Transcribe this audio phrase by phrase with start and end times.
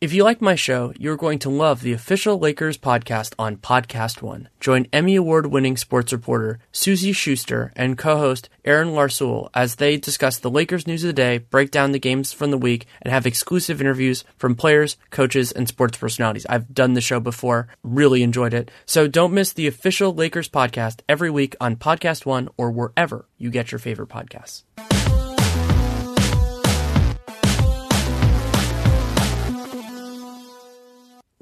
[0.00, 4.22] If you like my show, you're going to love the official Lakers podcast on Podcast
[4.22, 4.48] One.
[4.58, 9.98] Join Emmy Award winning sports reporter Suzy Shuster and co host Aaron Larsoul as they
[9.98, 13.12] discuss the Lakers news of the day, break down the games from the week, and
[13.12, 16.46] have exclusive interviews from players, coaches, and sports personalities.
[16.48, 18.70] I've done the show before, really enjoyed it.
[18.86, 23.50] So don't miss the official Lakers podcast every week on Podcast One or wherever you
[23.50, 24.62] get your favorite podcasts.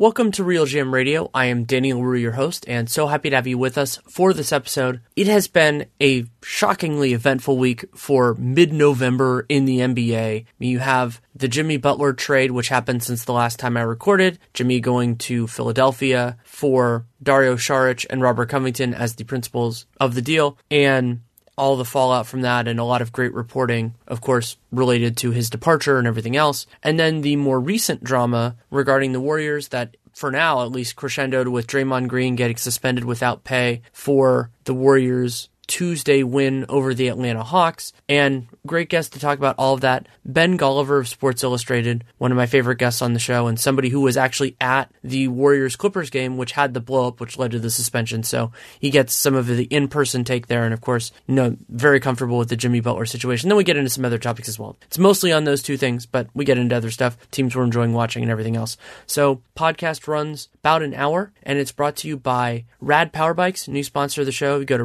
[0.00, 1.28] Welcome to RealGM Radio.
[1.34, 4.32] I am Danny Leroux, your host, and so happy to have you with us for
[4.32, 5.00] this episode.
[5.16, 10.44] It has been a shockingly eventful week for mid November in the NBA.
[10.60, 14.78] You have the Jimmy Butler trade, which happened since the last time I recorded, Jimmy
[14.78, 20.58] going to Philadelphia for Dario Saric and Robert Covington as the principals of the deal,
[20.70, 21.22] and
[21.58, 25.32] all the fallout from that and a lot of great reporting, of course, related to
[25.32, 26.66] his departure and everything else.
[26.82, 31.48] And then the more recent drama regarding the Warriors that for now at least crescendoed
[31.48, 37.44] with Draymond Green getting suspended without pay for the Warriors Tuesday win over the Atlanta
[37.44, 37.92] Hawks.
[38.08, 40.08] And great guest to talk about all of that.
[40.24, 43.88] Ben Golliver of Sports Illustrated, one of my favorite guests on the show, and somebody
[43.88, 47.58] who was actually at the Warriors Clippers game, which had the blowup, which led to
[47.58, 48.22] the suspension.
[48.22, 50.64] So he gets some of the in person take there.
[50.64, 53.48] And of course, you know, very comfortable with the Jimmy Butler situation.
[53.48, 54.76] Then we get into some other topics as well.
[54.82, 57.92] It's mostly on those two things, but we get into other stuff, teams we're enjoying
[57.92, 58.76] watching and everything else.
[59.06, 63.68] So podcast runs about an hour and it's brought to you by Rad Power Bikes,
[63.68, 64.58] new sponsor of the show.
[64.58, 64.84] You go to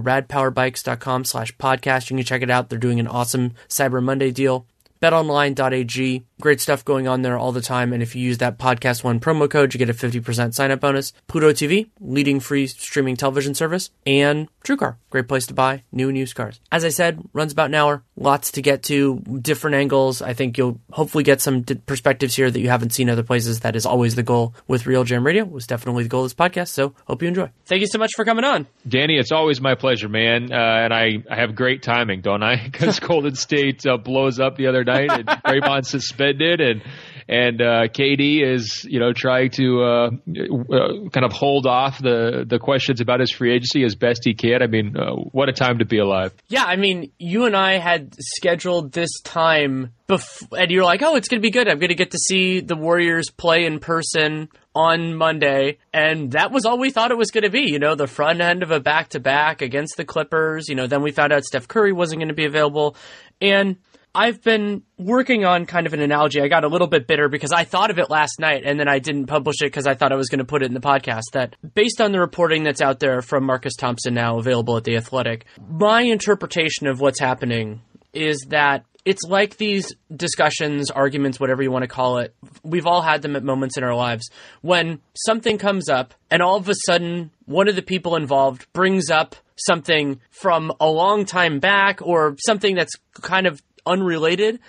[0.73, 2.09] radpowerbikes.com slash podcast.
[2.09, 2.69] You can check it out.
[2.69, 4.65] They're doing an awesome Cyber Monday deal.
[5.01, 7.93] BetOnline.ag, great stuff going on there all the time.
[7.93, 10.81] And if you use that podcast one promo code, you get a 50% sign up
[10.81, 11.13] bonus.
[11.27, 16.17] Pluto TV, leading free streaming television service, and TrueCar, great place to buy new and
[16.17, 16.59] used cars.
[16.69, 20.21] As I said, runs about an hour, lots to get to, different angles.
[20.21, 23.61] I think you'll hopefully get some perspectives here that you haven't seen other places.
[23.61, 26.69] That is always the goal with RealGM Radio, was definitely the goal of this podcast.
[26.69, 27.51] So hope you enjoy.
[27.65, 28.67] Thank you so much for coming on.
[28.85, 30.51] Danny, it's always my pleasure, man.
[30.51, 32.67] Uh, and I, I have great timing, don't I?
[32.73, 36.81] Because Golden State uh, blows up the other night and Draymond suspended and
[37.27, 42.45] and uh, KD is you know trying to uh, uh, kind of hold off the
[42.47, 44.61] the questions about his free agency as best he can.
[44.61, 46.33] I mean, uh, what a time to be alive!
[46.47, 51.15] Yeah, I mean, you and I had scheduled this time, bef- and you're like, "Oh,
[51.15, 51.67] it's to be good.
[51.67, 56.65] I'm to get to see the Warriors play in person." On Monday, and that was
[56.65, 57.69] all we thought it was going to be.
[57.71, 60.67] You know, the front end of a back to back against the Clippers.
[60.67, 62.95] You know, then we found out Steph Curry wasn't going to be available.
[63.39, 63.77] And
[64.15, 66.39] I've been working on kind of an analogy.
[66.39, 68.87] I got a little bit bitter because I thought of it last night and then
[68.87, 70.79] I didn't publish it because I thought I was going to put it in the
[70.79, 71.31] podcast.
[71.33, 74.97] That based on the reporting that's out there from Marcus Thompson now available at The
[74.97, 77.81] Athletic, my interpretation of what's happening
[78.13, 82.35] is that it's like these discussions, arguments, whatever you want to call it.
[82.63, 84.29] We've all had them at moments in our lives
[84.61, 89.09] when something comes up and all of a sudden one of the people involved brings
[89.09, 94.59] up something from a long time back or something that's kind of unrelated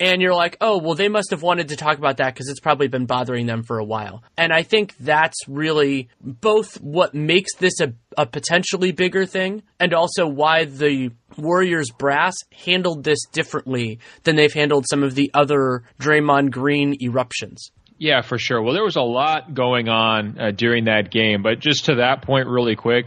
[0.00, 2.60] and you're like, oh, well, they must have wanted to talk about that because it's
[2.60, 4.22] probably been bothering them for a while.
[4.36, 9.92] And I think that's really both what makes this a, a potentially bigger thing and
[9.92, 15.82] also why the Warriors brass handled this differently than they've handled some of the other
[16.00, 17.70] Draymond Green eruptions.
[17.98, 18.62] Yeah, for sure.
[18.62, 22.22] Well, there was a lot going on uh, during that game, but just to that
[22.22, 23.06] point, really quick,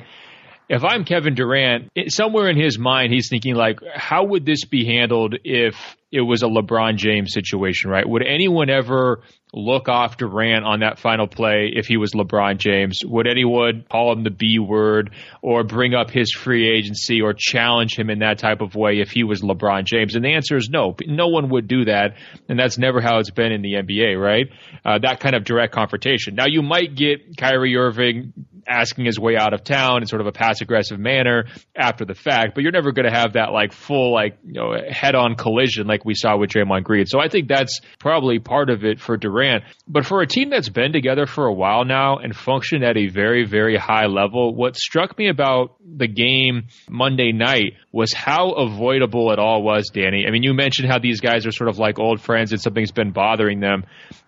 [0.72, 4.86] if I'm Kevin Durant, somewhere in his mind, he's thinking like, how would this be
[4.86, 5.76] handled if
[6.12, 8.08] it was a LeBron James situation, right?
[8.08, 9.24] Would anyone ever
[9.54, 13.00] look off Durant on that final play if he was LeBron James?
[13.06, 17.98] Would anyone call him the B word or bring up his free agency or challenge
[17.98, 20.16] him in that type of way if he was LeBron James?
[20.16, 20.96] And the answer is no.
[21.06, 22.16] No one would do that.
[22.50, 24.48] And that's never how it's been in the NBA, right?
[24.84, 26.36] Uh, that kind of direct confrontation.
[26.36, 28.34] Now, you might get Kyrie Irving
[28.68, 32.14] asking his way out of town in sort of a passive aggressive manner after the
[32.14, 35.36] fact, but you're never going to have that like full like you know head on
[35.36, 37.06] collision like we saw with Draymond Green.
[37.06, 39.64] So I think that's probably part of it for Durant.
[39.88, 43.08] But for a team that's been together for a while now and functioned at a
[43.08, 49.32] very very high level, what struck me about the game Monday night was how avoidable
[49.32, 50.26] it all was, Danny.
[50.28, 52.92] I mean, you mentioned how these guys are sort of like old friends and something's
[52.92, 53.86] been bothering them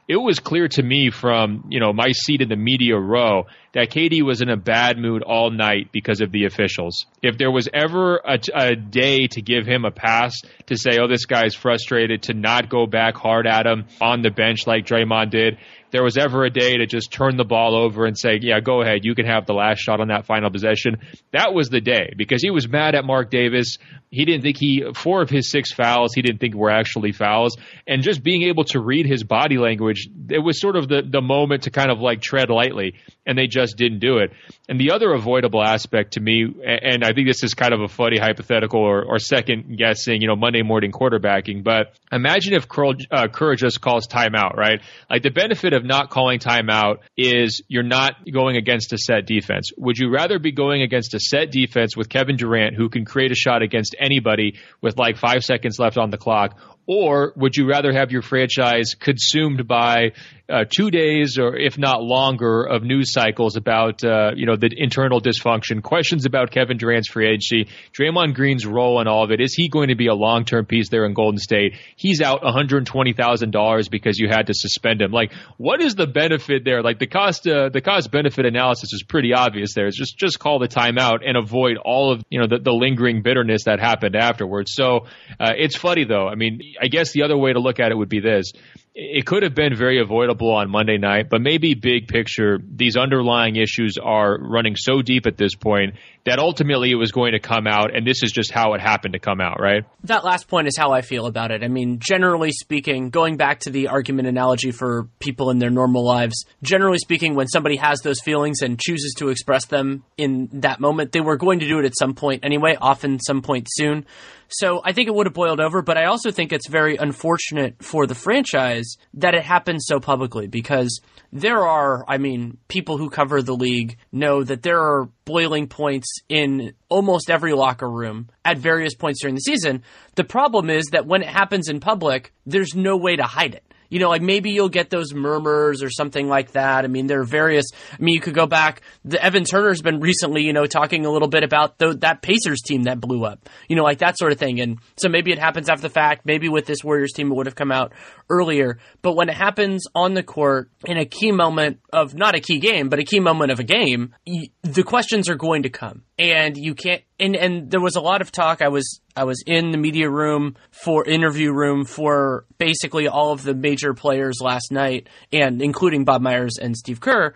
[0.07, 3.89] it was clear to me from you know my seat in the media row that
[3.89, 7.05] KD was in a bad mood all night because of the officials.
[7.21, 10.35] If there was ever a, a, day to give him a pass
[10.67, 14.29] to say, "Oh, this guy's frustrated," to not go back hard at him on the
[14.29, 15.57] bench like Draymond did,
[15.93, 18.81] there was ever a day to just turn the ball over and say, yeah, go
[18.81, 20.97] ahead, you can have the last shot on that final possession,
[21.31, 23.77] that was the day because he was mad at Marc Davis.
[24.09, 27.57] He didn't think he, four of his six fouls, he didn't think were actually fouls.
[27.87, 31.21] And just being able to read his body language, it was sort of the, the
[31.21, 32.95] moment to kind of like tread lightly,
[33.25, 34.31] and they just didn't do it.
[34.67, 37.87] And the other avoidable aspect to me, and I think this is kind of a
[37.87, 42.93] funny hypothetical or, or second guessing, you know, Monday morning quarterbacking, but imagine if Kerr,
[43.11, 44.81] uh, Kerr just calls timeout, right?
[45.09, 49.25] Like the benefit of of not calling timeout is you're not going against a set
[49.25, 49.71] defense.
[49.77, 53.31] Would you rather be going against a set defense with Kevin Durant, who can create
[53.31, 56.57] a shot against anybody with like five seconds left on the clock,
[56.87, 60.11] or would you rather have your franchise consumed by
[60.49, 64.69] uh, two days or if not longer of news cycles about uh, you know the
[64.75, 69.39] internal dysfunction, questions about Kevin Durant's free agency, Draymond Green's role in all of it?
[69.39, 71.75] Is he going to be a long term piece there in Golden State?
[71.95, 75.11] He's out one hundred twenty thousand dollars because you had to suspend him.
[75.11, 76.83] Like, what is the benefit there?
[76.83, 79.73] Like the cost uh, the cost benefit analysis is pretty obvious.
[79.73, 82.73] There, it's just just call the timeout and avoid all of you know the, the
[82.73, 84.73] lingering bitterness that happened afterwards.
[84.73, 85.05] So
[85.39, 86.27] uh, it's funny though.
[86.27, 88.51] I mean I guess the other way to look at it would be this
[88.95, 93.55] it could have been very avoidable on Monday night, but maybe big picture, these underlying
[93.55, 95.95] issues are running so deep at this point
[96.25, 99.13] that ultimately it was going to come out, and this is just how it happened
[99.13, 99.83] to come out, right?
[100.03, 101.63] That last point is how I feel about it.
[101.63, 106.05] I mean, generally speaking, going back to the argument analogy for people in their normal
[106.05, 110.79] lives, generally speaking, when somebody has those feelings and chooses to express them in that
[110.79, 114.05] moment, they were going to do it at some point anyway, often some point soon.
[114.55, 117.83] So I think it would have boiled over, but I also think it's very unfortunate
[117.83, 121.01] for the franchise that it happened so publicly because
[121.31, 126.07] there are, I mean, people who cover the league know that there are boiling points
[126.29, 129.81] in almost every locker room at various points during the season.
[130.15, 133.72] The problem is that when it happens in public, there's no way to hide it
[133.93, 136.83] you know, like maybe you'll get those murmurs or something like that.
[136.83, 137.65] I mean, there are various.
[137.91, 138.81] I mean, you could go back.
[139.05, 142.61] The Evan Turner's been recently, you know, talking a little bit about the, that Pacers
[142.61, 144.59] team that blew up, you know, like that sort of thing.
[144.61, 146.25] And so maybe it happens after the fact.
[146.25, 147.93] Maybe with this Warriors team, it would have come out
[148.31, 148.79] earlier.
[149.03, 152.57] But when it happens on the court in a key moment of not a key
[152.57, 154.15] game, but a key moment of a game,
[154.63, 157.01] the questions are going to come, and you can't.
[157.19, 158.61] And and there was a lot of talk.
[158.61, 163.43] I was I was in the media room for interview room for basically all of
[163.43, 167.33] the major players last night, and including Bob Myers and Steve Kerr.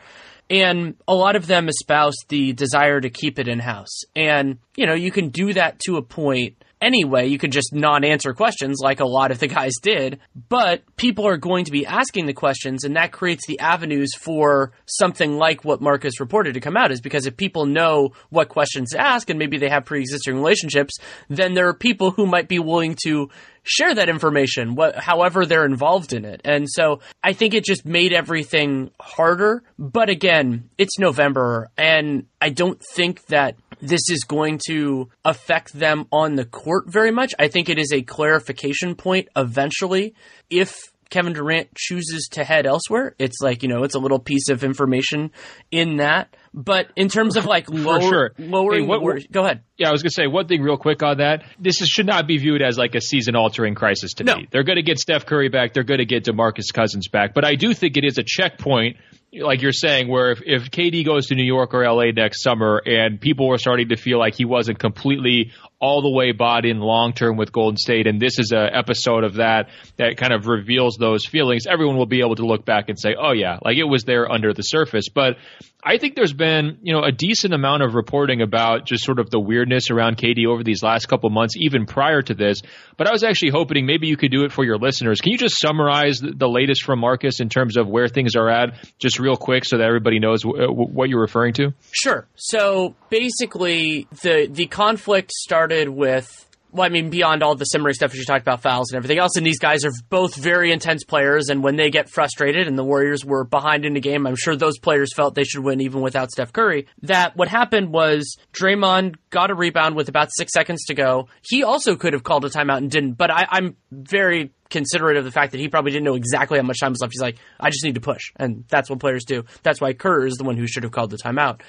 [0.49, 4.03] And a lot of them espoused the desire to keep it in house.
[4.15, 7.27] And, you know, you can do that to a point anyway.
[7.27, 10.19] You could just not answer questions like a lot of the guys did,
[10.49, 14.71] but people are going to be asking the questions, and that creates the avenues for
[14.85, 16.91] something like what Marcus reported to come out.
[16.91, 20.35] Is because if people know what questions to ask and maybe they have pre existing
[20.35, 20.97] relationships,
[21.29, 23.29] then there are people who might be willing to
[23.67, 26.41] share that information, however they're involved in it.
[26.45, 29.63] And so I think it just made everything harder.
[29.77, 36.07] But again, it's November, and I don't think that this is going to affect them
[36.11, 37.33] on the court very much.
[37.39, 40.15] I think it is a clarification point eventually
[40.49, 43.15] if Kevin Durant chooses to head elsewhere.
[43.19, 45.31] It's like, you know, it's a little piece of information
[45.71, 46.35] in that.
[46.53, 48.31] But in terms of like lower, sure.
[48.37, 49.63] lowering, hey, what, what, go ahead.
[49.77, 51.43] Yeah, I was gonna say one thing real quick on that.
[51.59, 54.35] This is, should not be viewed as like a season altering crisis to no.
[54.35, 54.47] me.
[54.51, 55.73] They're going to get Steph Curry back.
[55.73, 57.33] They're going to get DeMarcus Cousins back.
[57.33, 58.97] But I do think it is a checkpoint
[59.33, 62.81] like you're saying, where if, if KD goes to New York or LA next summer
[62.85, 66.79] and people were starting to feel like he wasn't completely all the way bought in
[66.79, 70.47] long term with Golden State, and this is an episode of that that kind of
[70.47, 73.77] reveals those feelings, everyone will be able to look back and say, oh, yeah, like
[73.77, 75.09] it was there under the surface.
[75.13, 75.37] But
[75.83, 79.29] I think there's been, you know, a decent amount of reporting about just sort of
[79.29, 82.61] the weirdness around KD over these last couple months, even prior to this.
[82.97, 85.21] But I was actually hoping maybe you could do it for your listeners.
[85.21, 88.69] Can you just summarize the latest from Marcus in terms of where things are at,
[88.97, 91.73] just real quick, so that everybody knows w- what you're referring to?
[91.91, 92.27] Sure.
[92.35, 98.11] So basically, the the conflict started with well, I mean, beyond all the simmering stuff
[98.11, 101.03] that you talked about, fouls and everything else, and these guys are both very intense
[101.03, 101.49] players.
[101.49, 104.55] And when they get frustrated, and the Warriors were behind in the game, I'm sure
[104.55, 106.87] those players felt they should win even without Steph Curry.
[107.03, 111.29] That what happened was Draymond got a rebound with about six seconds to go.
[111.41, 115.23] He also could have called a timeout and didn't, but I, I'm very considerate of
[115.23, 117.13] the fact that he probably didn't know exactly how much time was left.
[117.13, 118.33] He's like, I just need to push.
[118.35, 119.45] And that's what players do.
[119.63, 121.61] That's why Kerr is the one who should have called the timeout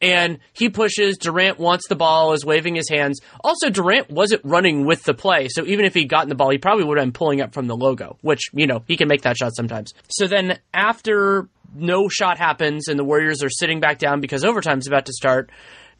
[0.00, 1.16] and he pushes.
[1.18, 3.20] Durant wants the ball, is waving his hands.
[3.42, 6.58] Also, Durant wasn't running with the play, so even if he'd gotten the ball, he
[6.58, 9.22] probably would have been pulling up from the logo, which, you know, he can make
[9.22, 9.94] that shot sometimes.
[10.08, 14.86] So then after no shot happens and the Warriors are sitting back down because overtime's
[14.86, 15.50] about to start,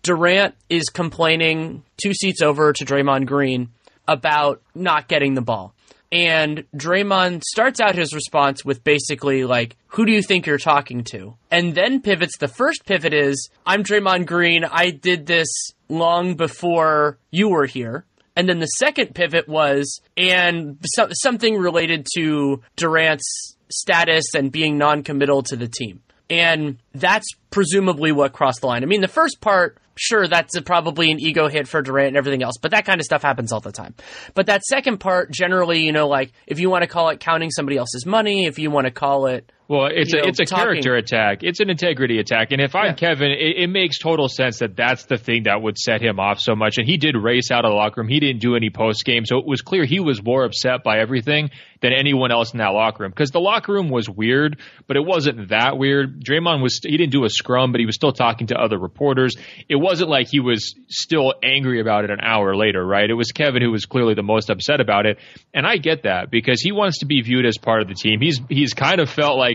[0.03, 3.71] Durant is complaining two seats over to Draymond Green
[4.07, 5.75] about not getting the ball.
[6.15, 11.03] And Draymond starts out his response with basically like, who do you think you're talking
[11.11, 11.35] to?
[11.51, 12.39] And then pivots.
[12.39, 14.65] The first pivot is, I'm Draymond Green.
[14.65, 15.49] I did this
[15.89, 18.05] long before you were here.
[18.37, 24.79] And then the second pivot was, and so, something related to Durant's status and being
[24.79, 26.01] non-committal to the team.
[26.31, 28.85] And that's presumably what crossed the line.
[28.85, 32.17] I mean, the first part, sure, that's a, probably an ego hit for Durant and
[32.17, 33.95] everything else, but that kind of stuff happens all the time.
[34.35, 37.51] But that second part, generally, you know, like if you want to call it counting
[37.51, 40.41] somebody else's money, if you want to call it well, it's you a know, it's
[40.41, 41.43] a talking- character attack.
[41.43, 42.53] It's an integrity attack.
[42.53, 42.93] And if I'm Yeah.
[42.95, 46.39] Kevin, it, it makes total sense that that's the thing that would set him off
[46.41, 46.77] so much.
[46.79, 48.09] And he did race out of the locker room.
[48.09, 50.99] He didn't do any post game, so it was clear he was more upset by
[50.99, 53.11] everything than anyone else in that locker room.
[53.11, 56.23] Because the locker room was weird, but it wasn't that weird.
[56.25, 59.37] Draymond was he didn't do a scrum, but he was still talking to other reporters.
[59.69, 63.09] It wasn't like he was still angry about it an hour later, right?
[63.09, 65.19] It was Kevin who was clearly the most upset about it,
[65.53, 68.21] and I get that because he wants to be viewed as part of the team.
[68.21, 69.54] He's he's kind of felt like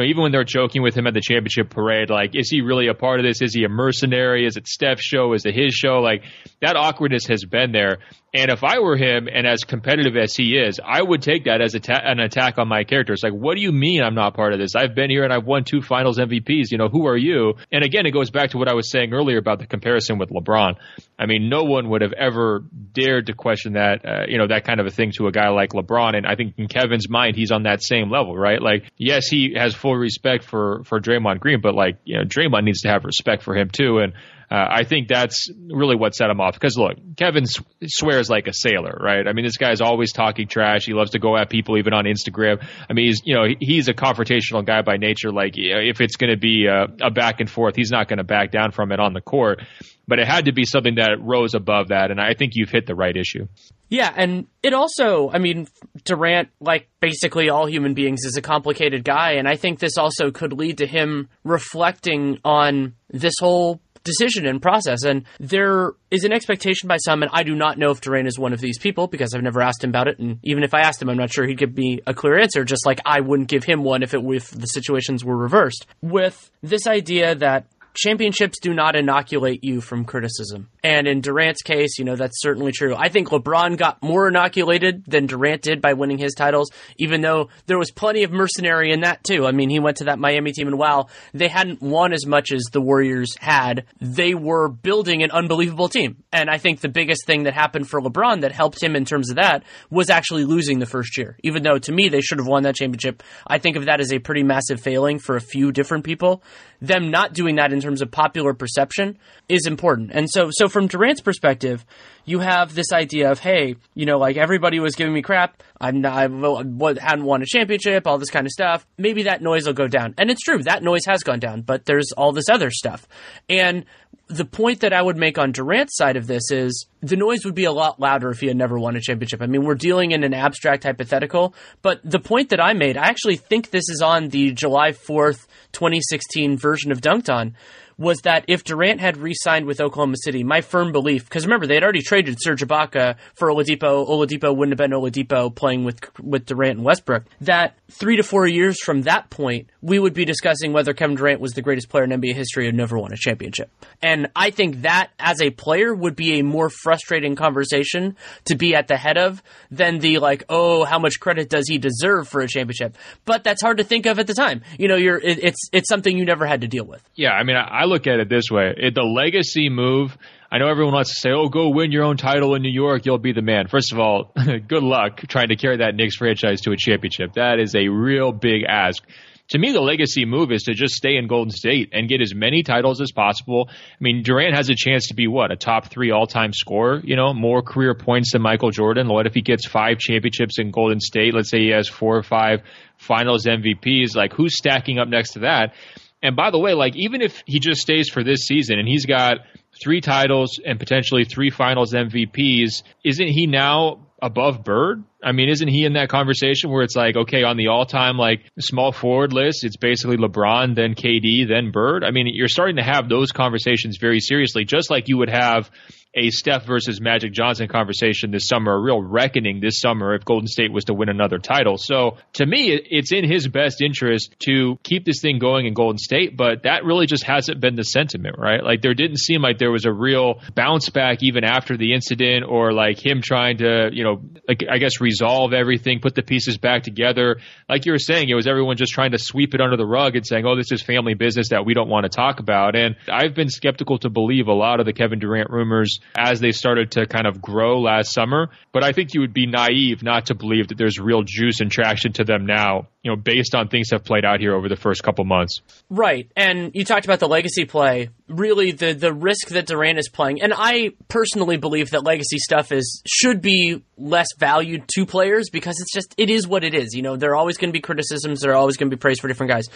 [0.00, 2.88] know, even when they're joking with him at the championship parade, like, is he really
[2.88, 3.40] a part of this?
[3.42, 4.46] Is he a mercenary?
[4.46, 5.32] Is it Steph's show?
[5.34, 6.00] Is it his show?
[6.00, 6.22] Like,
[6.60, 7.98] that awkwardness has been there.
[8.32, 11.60] And if I were him and as competitive as he is, I would take that
[11.60, 13.12] as ta- an attack on my character.
[13.12, 14.76] It's like, what do you mean I'm not part of this?
[14.76, 16.70] I've been here and I've won two finals MVPs.
[16.70, 17.54] You know, who are you?
[17.72, 20.30] And again, it goes back to what I was saying earlier about the comparison with
[20.30, 20.76] LeBron.
[21.18, 24.64] I mean, no one would have ever dared to question that, uh, you know, that
[24.64, 26.16] kind of a thing to a guy like LeBron.
[26.16, 28.62] And I think in Kevin's mind, he's on that same level, right?
[28.62, 32.62] Like, yes, he has full respect for, for Draymond Green, but like, you know, Draymond
[32.62, 33.98] needs to have respect for him too.
[33.98, 34.12] And,
[34.50, 36.54] uh, I think that's really what set him off.
[36.54, 39.28] Because look, Kevin s- swears like a sailor, right?
[39.28, 40.86] I mean, this guy's always talking trash.
[40.86, 42.66] He loves to go at people, even on Instagram.
[42.88, 45.30] I mean, he's you know he's a confrontational guy by nature.
[45.30, 48.24] Like if it's going to be a, a back and forth, he's not going to
[48.24, 49.60] back down from it on the court.
[50.08, 52.86] But it had to be something that rose above that, and I think you've hit
[52.86, 53.46] the right issue.
[53.88, 55.68] Yeah, and it also, I mean,
[56.04, 60.32] Durant, like basically all human beings, is a complicated guy, and I think this also
[60.32, 65.04] could lead to him reflecting on this whole decision and process.
[65.04, 68.38] And there is an expectation by some, and I do not know if Durant is
[68.38, 70.80] one of these people because I've never asked him about it, and even if I
[70.80, 72.64] asked him, I'm not sure he'd give me a clear answer.
[72.64, 75.86] Just like I wouldn't give him one if it if the situations were reversed.
[76.02, 80.68] With this idea that championships do not inoculate you from criticism.
[80.82, 82.94] And in Durant's case, you know, that's certainly true.
[82.96, 87.48] I think LeBron got more inoculated than Durant did by winning his titles, even though
[87.66, 89.46] there was plenty of mercenary in that too.
[89.46, 92.52] I mean, he went to that Miami team and while they hadn't won as much
[92.52, 96.22] as the Warriors had, they were building an unbelievable team.
[96.32, 99.30] And I think the biggest thing that happened for LeBron that helped him in terms
[99.30, 101.36] of that was actually losing the first year.
[101.42, 104.12] Even though to me they should have won that championship, I think of that as
[104.12, 106.42] a pretty massive failing for a few different people.
[106.80, 109.18] Them not doing that in terms of popular perception
[109.48, 110.12] is important.
[110.14, 111.84] And so so from Durant's perspective,
[112.24, 115.62] you have this idea of hey, you know, like everybody was giving me crap.
[115.80, 118.86] I'm not, I hadn't won a championship, all this kind of stuff.
[118.98, 120.14] Maybe that noise will go down.
[120.18, 123.06] And it's true, that noise has gone down, but there's all this other stuff.
[123.48, 123.84] And
[124.30, 127.54] the point that I would make on Durant's side of this is the noise would
[127.54, 129.42] be a lot louder if he had never won a championship.
[129.42, 133.08] I mean, we're dealing in an abstract hypothetical, but the point that I made, I
[133.08, 137.56] actually think this is on the July 4th, 2016 version of Dunked On,
[138.00, 141.74] was that if Durant had re-signed with Oklahoma City, my firm belief, because remember they
[141.74, 144.08] had already traded Serge Ibaka for Oladipo.
[144.08, 147.24] Oladipo wouldn't have been Oladipo playing with with Durant and Westbrook.
[147.42, 151.40] That three to four years from that point, we would be discussing whether Kevin Durant
[151.40, 153.70] was the greatest player in NBA history and never won a championship.
[154.00, 158.16] And I think that as a player would be a more frustrating conversation
[158.46, 161.76] to be at the head of than the like, oh, how much credit does he
[161.76, 162.96] deserve for a championship?
[163.26, 164.62] But that's hard to think of at the time.
[164.78, 167.02] You know, you're it, it's it's something you never had to deal with.
[167.14, 170.16] Yeah, I mean, I, I look at it this way: it, the legacy move.
[170.50, 173.04] I know everyone wants to say, "Oh, go win your own title in New York;
[173.04, 174.32] you'll be the man." First of all,
[174.68, 177.34] good luck trying to carry that Knicks franchise to a championship.
[177.34, 179.02] That is a real big ask.
[179.50, 182.34] to me, the legacy move is to just stay in Golden State and get as
[182.34, 183.68] many titles as possible.
[183.68, 187.00] I mean, Durant has a chance to be what a top three all time scorer.
[187.04, 189.08] You know, more career points than Michael Jordan.
[189.08, 191.34] What if he gets five championships in Golden State?
[191.34, 192.62] Let's say he has four or five
[192.96, 194.14] Finals MVPs.
[194.14, 195.74] Like, who's stacking up next to that?
[196.22, 199.06] And by the way, like even if he just stays for this season and he's
[199.06, 199.38] got
[199.82, 205.02] three titles and potentially three finals MVPs, isn't he now above Bird?
[205.22, 208.16] I mean, isn't he in that conversation where it's like, okay, on the all time
[208.16, 212.04] like small forward list, it's basically LeBron, then KD, then Bird?
[212.04, 215.70] I mean, you're starting to have those conversations very seriously, just like you would have
[216.14, 220.48] a Steph versus Magic Johnson conversation this summer, a real reckoning this summer if Golden
[220.48, 221.76] State was to win another title.
[221.78, 225.98] So to me, it's in his best interest to keep this thing going in Golden
[225.98, 228.62] State, but that really just hasn't been the sentiment, right?
[228.62, 232.44] Like there didn't seem like there was a real bounce back even after the incident
[232.48, 236.58] or like him trying to, you know, like I guess resolve everything, put the pieces
[236.58, 237.36] back together.
[237.68, 240.16] Like you were saying, it was everyone just trying to sweep it under the rug
[240.16, 242.74] and saying, oh, this is family business that we don't want to talk about.
[242.74, 246.52] And I've been skeptical to believe a lot of the Kevin Durant rumors as they
[246.52, 248.50] started to kind of grow last summer.
[248.72, 251.70] But I think you would be naive not to believe that there's real juice and
[251.70, 254.68] traction to them now, you know, based on things that have played out here over
[254.68, 255.62] the first couple months.
[255.88, 256.30] Right.
[256.36, 258.10] And you talked about the legacy play.
[258.28, 260.42] Really the the risk that Durant is playing.
[260.42, 265.80] And I personally believe that legacy stuff is should be less valued to players because
[265.80, 266.94] it's just it is what it is.
[266.94, 269.00] You know, there are always going to be criticisms, there are always going to be
[269.00, 269.66] praise for different guys.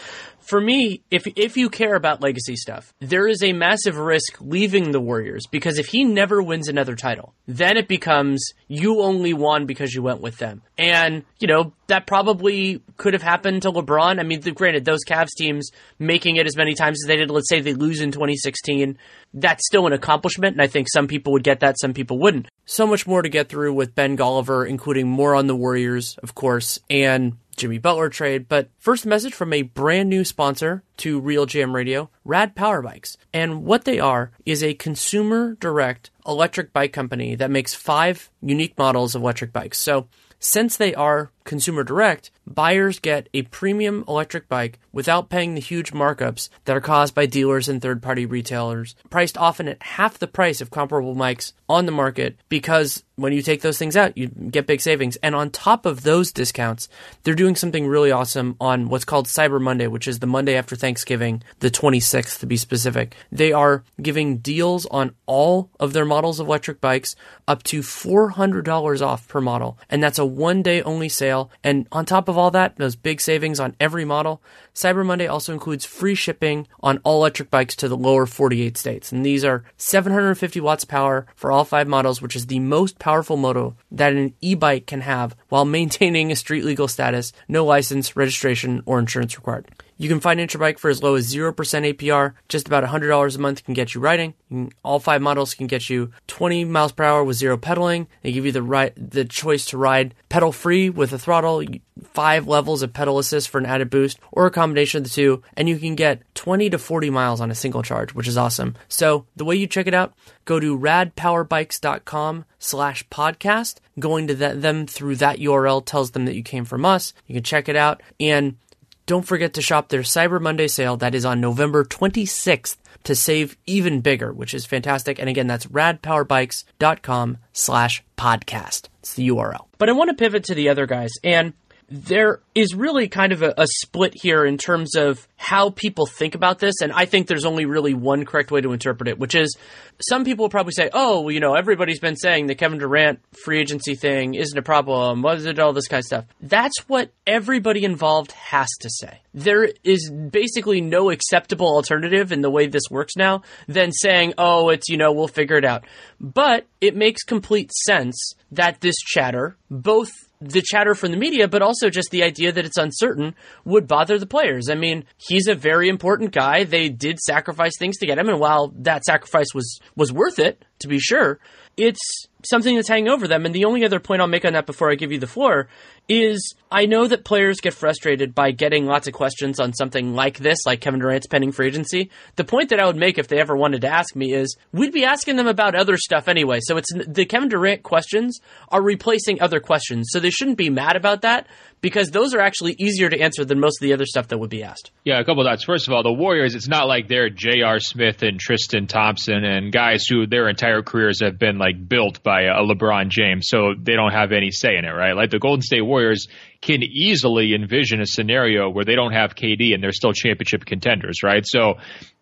[0.40, 4.92] For me, if if you care about legacy stuff, there is a massive risk leaving
[4.92, 9.66] the Warriors because if he never wins another title, then it becomes you only won
[9.66, 10.62] because you went with them.
[10.76, 14.20] And, you know, that probably could have happened to LeBron.
[14.20, 17.48] I mean, granted, those Cavs teams making it as many times as they did, let's
[17.48, 18.98] say they lose in 2016,
[19.32, 20.54] that's still an accomplishment.
[20.54, 22.48] And I think some people would get that, some people wouldn't.
[22.66, 26.34] So much more to get through with Ben Golliver, including more on the Warriors, of
[26.34, 28.48] course, and Jimmy Butler trade.
[28.48, 33.16] But first message from a brand new sponsor to RealGM Radio, Rad Power Bikes.
[33.32, 38.76] And what they are is a consumer direct electric bike company that makes five unique
[38.78, 39.78] models of electric bikes.
[39.78, 45.60] So since they are consumer direct, buyers get a premium electric bike without paying the
[45.60, 50.18] huge markups that are caused by dealers and third party retailers, priced often at half
[50.18, 54.16] the price of comparable bikes on the market because when you take those things out,
[54.18, 55.16] you get big savings.
[55.16, 56.88] And on top of those discounts,
[57.22, 60.74] they're doing something really awesome on what's called Cyber Monday, which is the Monday after
[60.74, 63.14] Thanksgiving, the 26th to be specific.
[63.30, 67.14] They are giving deals on all of their models of electric bikes
[67.46, 69.78] up to $400 off per model.
[69.88, 71.50] And that's a one day only sale sale.
[71.62, 74.42] And on top of all that, those big savings on every model,
[74.74, 79.12] Cyber Monday also includes free shipping on all electric bikes to the lower 48 states.
[79.12, 83.36] And these are 750 watts power for all five models, which is the most powerful
[83.36, 88.82] motor that an e-bike can have while maintaining a street legal status, no license, registration,
[88.86, 89.66] or insurance required.
[89.96, 92.34] You can find Interbike for as low as 0% APR.
[92.48, 94.34] Just about $100 a month can get you riding.
[94.82, 98.08] all five models can get you 20 miles per hour with zero pedaling.
[98.22, 101.62] They give you the right, the choice to ride pedal free with a throttle,
[102.02, 105.42] five levels of pedal assist for an added boost, or a combination of the two,
[105.56, 108.74] and you can get 20 to 40 miles on a single charge, which is awesome.
[108.88, 113.76] So the way you check it out, go to radpowerbikes.com slash podcast.
[113.98, 117.14] Going to them through that URL tells them that you came from us.
[117.26, 118.56] You can check it out and
[119.06, 123.56] don't forget to shop their Cyber Monday sale that is on November 26th to save
[123.66, 125.18] even bigger, which is fantastic.
[125.18, 128.88] And again, that's radpowerbikes.com slash podcast.
[129.00, 129.66] It's the URL.
[129.78, 131.12] But I want to pivot to the other guys.
[131.22, 131.52] And
[131.94, 136.34] there is really kind of a, a, split here in terms of how people think
[136.34, 136.80] about this.
[136.82, 139.56] And I think there's only really one correct way to interpret it, which is
[140.00, 143.20] some people will probably say, oh, well, you know, everybody's been saying the Kevin Durant
[143.44, 145.22] free agency thing isn't a problem.
[145.22, 145.60] What is it?
[145.60, 146.24] All this kind of stuff.
[146.40, 149.20] That's what everybody involved has to say.
[149.32, 154.70] There is basically no acceptable alternative in the way this works now than saying, oh,
[154.70, 155.84] it's, you know, we'll figure it out.
[156.20, 160.10] But it makes complete sense that this chatter, both
[160.50, 164.18] the chatter from the media, but also just the idea that it's uncertain would bother
[164.18, 164.68] the players.
[164.68, 166.64] I mean, he's a very important guy.
[166.64, 170.64] They did sacrifice things to get him, and while that sacrifice was was worth it,
[170.80, 171.38] to be sure,
[171.76, 173.46] it's something that's hanging over them.
[173.46, 175.68] And the only other point I'll make on that before I give you the floor
[176.08, 180.38] is I know that players get frustrated by getting lots of questions on something like
[180.38, 182.10] this, like Kevin Durant's pending free agency.
[182.36, 184.92] The point that I would make if they ever wanted to ask me is we'd
[184.92, 186.58] be asking them about other stuff anyway.
[186.62, 190.08] So it's the Kevin Durant questions are replacing other questions.
[190.10, 191.46] So they shouldn't be mad about that
[191.80, 194.50] because those are actually easier to answer than most of the other stuff that would
[194.50, 194.90] be asked.
[195.04, 195.64] Yeah, a couple of thoughts.
[195.64, 197.78] First of all, the Warriors, it's not like they're J.R.
[197.78, 202.33] Smith and Tristan Thompson and guys who their entire careers have been like built by
[202.42, 205.14] a uh, LeBron James, so they don't have any say in it, right?
[205.16, 206.28] Like the Golden State Warriors
[206.60, 211.22] can easily envision a scenario where they don't have KD and they're still championship contenders,
[211.22, 211.44] right?
[211.46, 211.74] So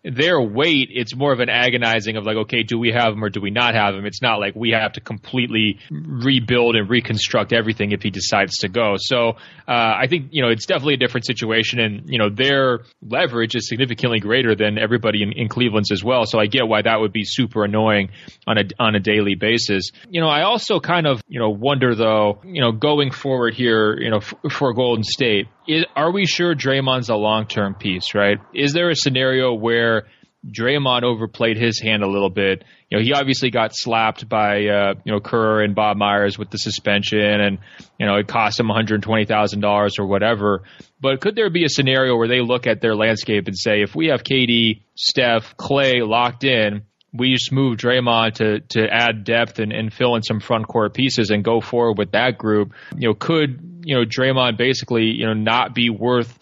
[0.03, 3.29] their weight, it's more of an agonizing of like, okay, do we have him or
[3.29, 4.05] do we not have him?
[4.05, 8.69] It's not like we have to completely rebuild and reconstruct everything if he decides to
[8.69, 8.95] go.
[8.97, 9.37] So
[9.67, 13.55] uh, I think you know it's definitely a different situation, and you know their leverage
[13.55, 16.25] is significantly greater than everybody in, in Cleveland's as well.
[16.25, 18.09] So I get why that would be super annoying
[18.45, 19.91] on a on a daily basis.
[20.09, 23.97] You know, I also kind of you know wonder though, you know, going forward here,
[23.97, 28.13] you know, f- for Golden State, is, are we sure Draymond's a long term piece?
[28.13, 28.37] Right?
[28.53, 29.92] Is there a scenario where
[30.45, 32.63] Draymond overplayed his hand a little bit.
[32.89, 36.49] You know, he obviously got slapped by uh, you know Kerr and Bob Myers with
[36.49, 37.59] the suspension, and
[37.97, 40.63] you know it cost him one hundred twenty thousand dollars or whatever.
[40.99, 43.95] But could there be a scenario where they look at their landscape and say, if
[43.95, 49.59] we have KD, Steph, Klay locked in, we just move Draymond to to add depth
[49.59, 52.73] and, and fill in some front court pieces and go forward with that group.
[52.97, 56.37] You know, could you know Draymond basically you know not be worth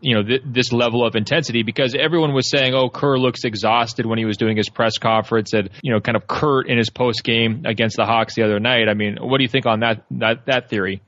[0.00, 4.06] you know th- this level of intensity because everyone was saying, "Oh, Kerr looks exhausted"
[4.06, 6.90] when he was doing his press conference, and you know, kind of curt in his
[6.90, 8.88] post game against the Hawks the other night.
[8.88, 11.00] I mean, what do you think on that that that theory?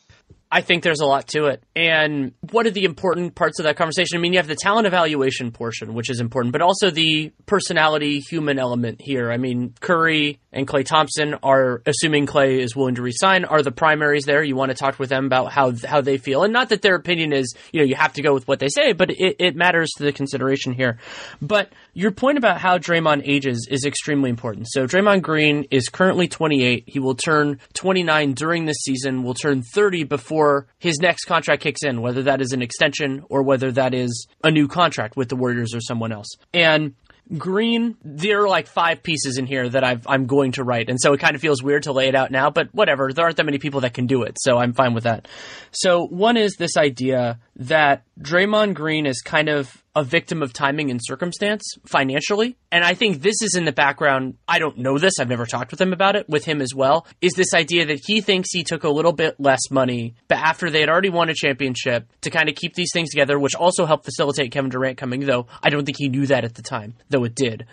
[0.52, 1.62] I think there's a lot to it.
[1.76, 4.18] And what are the important parts of that conversation?
[4.18, 8.18] I mean, you have the talent evaluation portion, which is important, but also the personality
[8.18, 9.30] human element here.
[9.30, 13.70] I mean, Curry and Klay Thompson are assuming Klay is willing to resign are the
[13.70, 14.42] primaries there.
[14.42, 16.42] You want to talk with them about how how they feel.
[16.42, 18.68] And not that their opinion is, you know, you have to go with what they
[18.68, 20.98] say, but it, it matters to the consideration here.
[21.40, 24.66] But your point about how Draymond ages is extremely important.
[24.68, 26.84] So Draymond Green is currently 28.
[26.88, 31.62] He will turn 29 during this season, will turn 30 before before his next contract
[31.62, 35.28] kicks in, whether that is an extension or whether that is a new contract with
[35.28, 36.28] the Warriors or someone else.
[36.54, 36.94] And
[37.36, 40.88] Green, there are like five pieces in here that i am going to write.
[40.88, 43.12] And so it kind of feels weird to lay it out now, but whatever.
[43.12, 44.36] There aren't that many people that can do it.
[44.40, 45.28] So I'm fine with that.
[45.70, 50.90] So one is this idea that Draymond Green is kind of a victim of timing
[50.90, 52.56] and circumstance financially.
[52.72, 54.38] And I think this is in the background.
[54.48, 55.18] I don't know this.
[55.20, 57.06] I've never talked with him about it, with him as well.
[57.20, 60.70] Is this idea that he thinks he took a little bit less money, but after
[60.70, 63.84] they had already won a championship to kind of keep these things together, which also
[63.84, 66.94] helped facilitate Kevin Durant coming, though I don't think he knew that at the time,
[67.10, 67.66] though it did.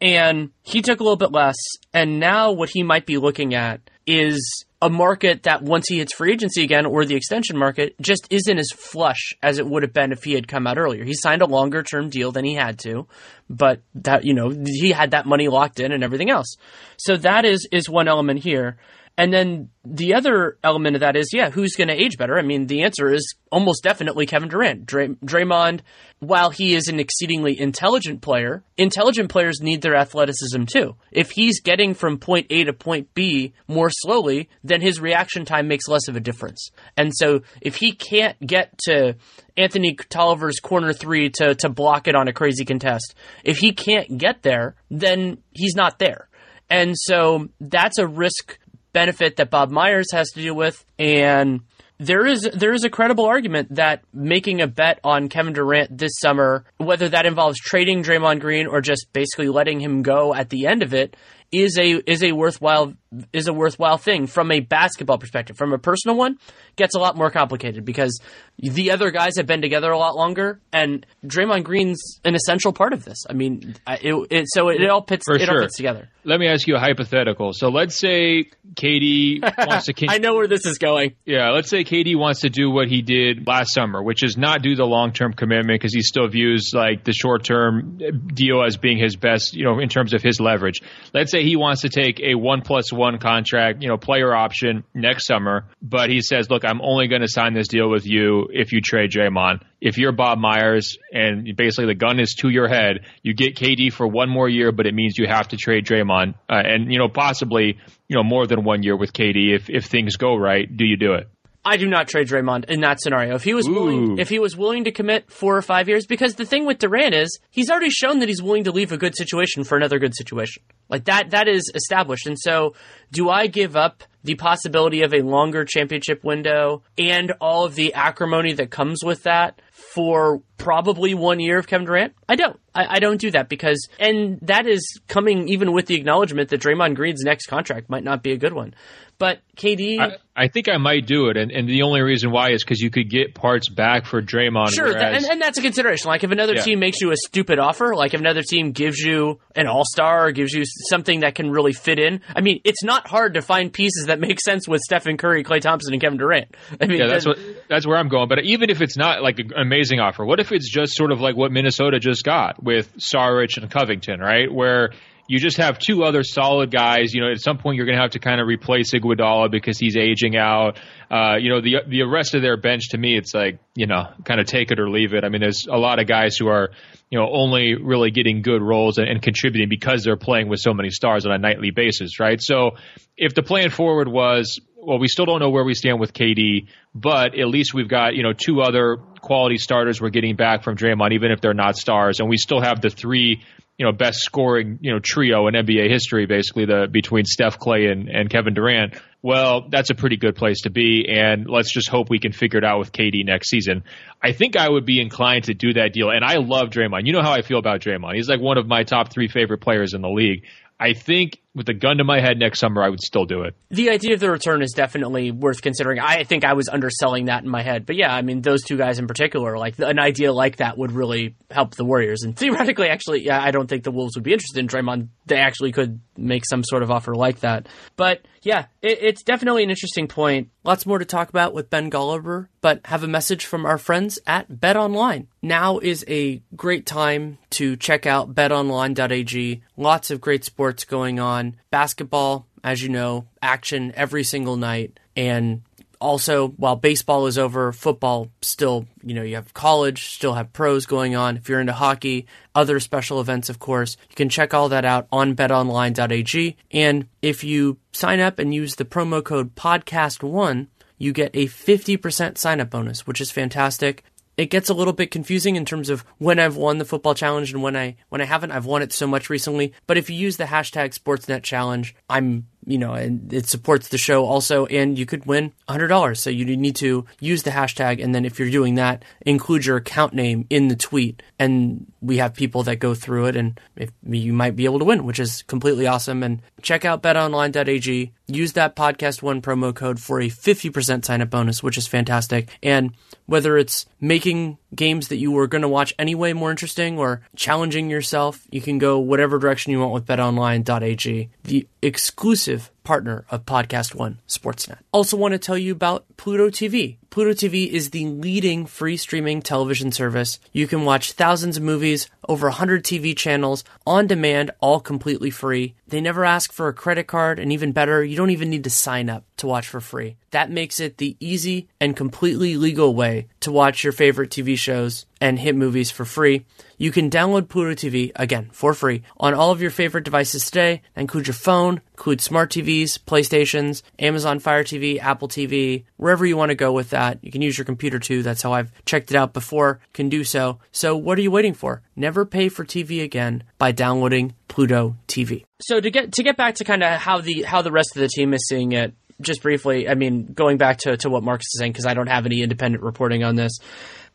[0.00, 1.56] And he took a little bit less.
[1.92, 6.14] And now what he might be looking at is a market that once he hits
[6.14, 9.92] free agency again or the extension market just isn't as flush as it would have
[9.92, 11.02] been if he had come out earlier.
[11.02, 13.06] He signed a longer term deal than he had to,
[13.48, 16.56] but that, you know, he had that money locked in and everything else.
[16.98, 18.76] So that is, is one element here.
[19.18, 22.38] And then the other element of that is, yeah, who's going to age better?
[22.38, 24.84] I mean, the answer is almost definitely Kevin Durant.
[24.84, 25.80] Dray- Draymond,
[26.18, 30.96] while he is an exceedingly intelligent player, intelligent players need their athleticism too.
[31.12, 35.66] If he's getting from point A to point B more slowly, then his reaction time
[35.66, 36.70] makes less of a difference.
[36.98, 39.16] And so if he can't get to
[39.56, 44.18] Anthony Tolliver's corner three to, to block it on a crazy contest, if he can't
[44.18, 46.28] get there, then he's not there.
[46.68, 48.58] And so that's a risk
[48.96, 51.60] benefit that Bob Myers has to deal with, and
[51.98, 56.12] there is there is a credible argument that making a bet on Kevin Durant this
[56.18, 60.66] summer, whether that involves trading Draymond Green or just basically letting him go at the
[60.66, 61.14] end of it,
[61.52, 62.94] is a is a worthwhile
[63.34, 65.58] is a worthwhile thing from a basketball perspective.
[65.58, 66.38] From a personal one,
[66.76, 68.18] gets a lot more complicated because
[68.58, 72.92] the other guys have been together a lot longer, and Draymond Green's an essential part
[72.92, 73.24] of this.
[73.28, 75.54] I mean, it, it so it, it all fits For it sure.
[75.56, 76.08] all fits together.
[76.24, 77.52] Let me ask you a hypothetical.
[77.52, 79.92] So let's say KD wants to.
[79.92, 81.14] Con- I know where this is going.
[81.24, 84.62] Yeah, let's say KD wants to do what he did last summer, which is not
[84.62, 87.98] do the long term commitment because he still views like the short term
[88.32, 90.80] deal as being his best, you know, in terms of his leverage.
[91.12, 94.82] Let's say he wants to take a one plus one contract, you know, player option
[94.94, 98.45] next summer, but he says, look, I'm only going to sign this deal with you
[98.50, 99.62] if you trade Draymond.
[99.80, 103.92] If you're Bob Myers and basically the gun is to your head, you get KD
[103.92, 106.98] for one more year, but it means you have to trade Draymond, uh, and you
[106.98, 107.78] know possibly
[108.08, 110.66] you know more than one year with KD if if things go right.
[110.74, 111.28] Do you do it?
[111.66, 113.34] I do not trade Draymond in that scenario.
[113.34, 116.36] If he was willing, if he was willing to commit four or five years, because
[116.36, 119.16] the thing with Durant is he's already shown that he's willing to leave a good
[119.16, 120.62] situation for another good situation.
[120.88, 122.26] Like that, that is established.
[122.26, 122.74] And so,
[123.12, 127.94] do I give up the possibility of a longer championship window and all of the
[127.94, 132.14] acrimony that comes with that for probably one year of Kevin Durant?
[132.28, 132.58] I don't.
[132.74, 136.60] I, I, don't do that because, and that is coming even with the acknowledgement that
[136.60, 138.74] Draymond Green's next contract might not be a good one.
[139.18, 142.50] But KD, I, I think I might do it, and, and the only reason why
[142.50, 144.74] is because you could get parts back for Draymond.
[144.74, 146.08] Sure, whereas, and, and that's a consideration.
[146.08, 146.62] Like if another yeah.
[146.62, 150.26] team makes you a stupid offer, like if another team gives you an All Star
[150.26, 152.20] or gives you something that can really fit in.
[152.34, 155.60] I mean, it's not hard to find pieces that make sense with Stephen Curry, Klay
[155.60, 156.54] Thompson, and Kevin Durant.
[156.78, 157.38] I mean, yeah, that's what
[157.70, 158.28] that's where I'm going.
[158.28, 161.20] But even if it's not like an amazing offer, what if it's just sort of
[161.20, 164.52] like what Minnesota just got with Saric and Covington, right?
[164.52, 164.90] Where
[165.28, 167.12] you just have two other solid guys.
[167.12, 169.78] You know, at some point you're going to have to kind of replace Iguodala because
[169.78, 170.78] he's aging out.
[171.10, 174.08] Uh, you know, the the rest of their bench to me, it's like you know,
[174.24, 175.24] kind of take it or leave it.
[175.24, 176.70] I mean, there's a lot of guys who are
[177.10, 180.72] you know only really getting good roles and, and contributing because they're playing with so
[180.72, 182.40] many stars on a nightly basis, right?
[182.40, 182.72] So
[183.16, 186.68] if the plan forward was well, we still don't know where we stand with KD,
[186.94, 190.76] but at least we've got you know two other quality starters we're getting back from
[190.76, 193.42] Draymond, even if they're not stars, and we still have the three
[193.78, 197.90] you know best scoring you know trio in NBA history, basically the between Steph, Klay
[197.90, 198.94] and, and Kevin Durant.
[199.22, 202.58] Well, that's a pretty good place to be, and let's just hope we can figure
[202.58, 203.82] it out with KD next season.
[204.22, 207.06] I think I would be inclined to do that deal, and I love Draymond.
[207.06, 208.14] You know how I feel about Draymond.
[208.14, 210.44] He's like one of my top three favorite players in the league.
[210.78, 213.56] I think with a gun to my head next summer, I would still do it.
[213.70, 215.98] The idea of the return is definitely worth considering.
[215.98, 218.76] I think I was underselling that in my head, but yeah, I mean, those two
[218.76, 222.22] guys in particular, like an idea like that would really help the Warriors.
[222.22, 225.08] And theoretically, actually, yeah, I don't think the Wolves would be interested in Draymond.
[225.24, 227.68] They actually could make some sort of offer like that.
[227.96, 230.50] But yeah, it, it's definitely an interesting point.
[230.62, 234.18] Lots more to talk about with Ben Golliver, but have a message from our friends
[234.26, 235.28] at Bet Online.
[235.42, 239.62] Now is a great time to check out betonline.ag.
[239.76, 244.98] Lots of great sports going on basketball, as you know, action every single night.
[245.14, 245.62] And
[246.00, 250.86] also, while baseball is over, football still, you know, you have college, still have pros
[250.86, 251.36] going on.
[251.36, 255.06] If you're into hockey, other special events, of course, you can check all that out
[255.10, 256.56] on betonline.ag.
[256.70, 260.66] And if you sign up and use the promo code podcast1,
[260.98, 264.04] you get a 50% sign up bonus, which is fantastic
[264.36, 267.52] it gets a little bit confusing in terms of when I've won the football challenge
[267.52, 268.50] and when I when I haven't.
[268.50, 269.72] I've won it so much recently.
[269.86, 273.98] But if you use the hashtag Sportsnet Challenge, I'm you know, and it supports the
[273.98, 276.16] show also, and you could win $100.
[276.16, 279.76] So you need to use the hashtag, and then if you're doing that, include your
[279.76, 283.90] account name in the tweet, and we have people that go through it, and if
[284.02, 286.22] you might be able to win, which is completely awesome.
[286.22, 288.12] And check out betonline.ag.
[288.26, 292.48] Use that podcast one promo code for a 50% sign up bonus, which is fantastic.
[292.62, 292.92] And
[293.26, 297.90] whether it's making games that you were going to watch anyway more interesting or challenging
[297.90, 303.96] yourself, you can go whatever direction you want with betonline.ag, the exclusive partner of Podcast
[303.96, 304.78] One Sportsnet.
[304.92, 306.98] Also, want to tell you about Pluto TV.
[307.10, 310.38] Pluto TV is the leading free streaming television service.
[310.52, 315.74] You can watch thousands of movies, over 100 TV channels on demand, all completely free.
[315.88, 318.70] They never ask for a credit card, and even better, you don't even need to
[318.70, 320.16] sign up to watch for free.
[320.30, 325.06] That makes it the easy and completely legal way to watch your favorite TV shows
[325.20, 326.44] and hit movies for free.
[326.78, 330.82] You can download Pluto TV, again, for free, on all of your favorite devices today.
[330.94, 336.36] That includes your phone, includes smart TVs, PlayStations, Amazon Fire TV, Apple TV, wherever you
[336.36, 337.18] want to go with that.
[337.22, 338.22] You can use your computer too.
[338.22, 339.80] That's how I've checked it out before.
[339.94, 340.58] Can do so.
[340.70, 341.82] So what are you waiting for?
[341.94, 345.44] Never pay for TV again by downloading Pluto TV.
[345.60, 348.00] So to get to get back to kind of how the how the rest of
[348.00, 351.46] the team is seeing it, just briefly, I mean, going back to, to what Marcus
[351.46, 353.58] is saying, because I don't have any independent reporting on this.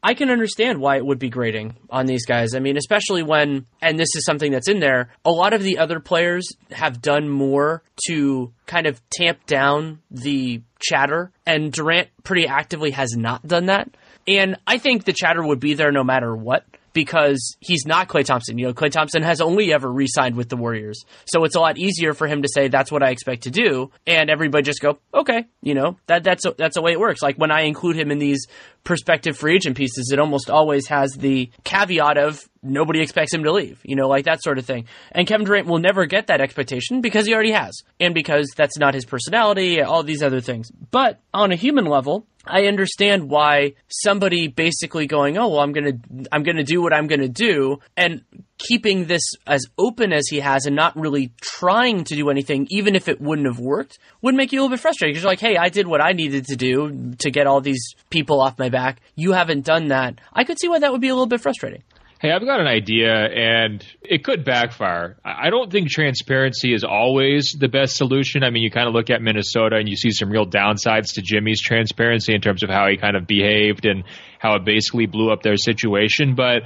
[0.04, 2.56] I can understand why it would be grading on these guys.
[2.56, 5.78] I mean, especially when, and this is something that's in there, a lot of the
[5.78, 12.48] other players have done more to kind of tamp down the chatter, and Durant pretty
[12.48, 13.90] actively has not done that.
[14.28, 18.26] And I think the chatter would be there no matter what because he's not Klay
[18.26, 18.58] Thompson.
[18.58, 21.78] You know, Klay Thompson has only ever re-signed with the Warriors, so it's a lot
[21.78, 25.00] easier for him to say that's what I expect to do, and everybody just go,
[25.14, 27.22] okay, you know, that that's a, that's the way it works.
[27.22, 28.48] Like when I include him in these
[28.84, 33.52] prospective free agent pieces, it almost always has the caveat of nobody expects him to
[33.52, 34.86] leave, you know, like that sort of thing.
[35.12, 38.78] And Kevin Durant will never get that expectation because he already has, and because that's
[38.78, 40.72] not his personality, all these other things.
[40.92, 45.94] But on a human level, I understand why somebody basically going, "Oh, well, I'm gonna,
[46.32, 48.24] I'm gonna do what I'm gonna do," and
[48.58, 52.96] keeping this as open as he has and not really trying to do anything, even
[52.96, 55.14] if it wouldn't have worked, would make you a little bit frustrated.
[55.14, 57.96] Because you're like, hey, I did what I needed to do to get all these
[58.10, 59.02] people off my back.
[59.16, 60.20] You haven't done that.
[60.34, 61.84] I could see why that would be a little bit frustrating.
[62.22, 65.18] Hey, I've got an idea and it could backfire.
[65.26, 68.44] I don't think transparency is always the best solution.
[68.44, 71.24] I mean, you kind of look at Minnesota and you see some real downsides to
[71.24, 74.04] Jimmy's transparency in terms of how he kind of behaved and
[74.38, 76.36] how it basically blew up their situation.
[76.36, 76.62] But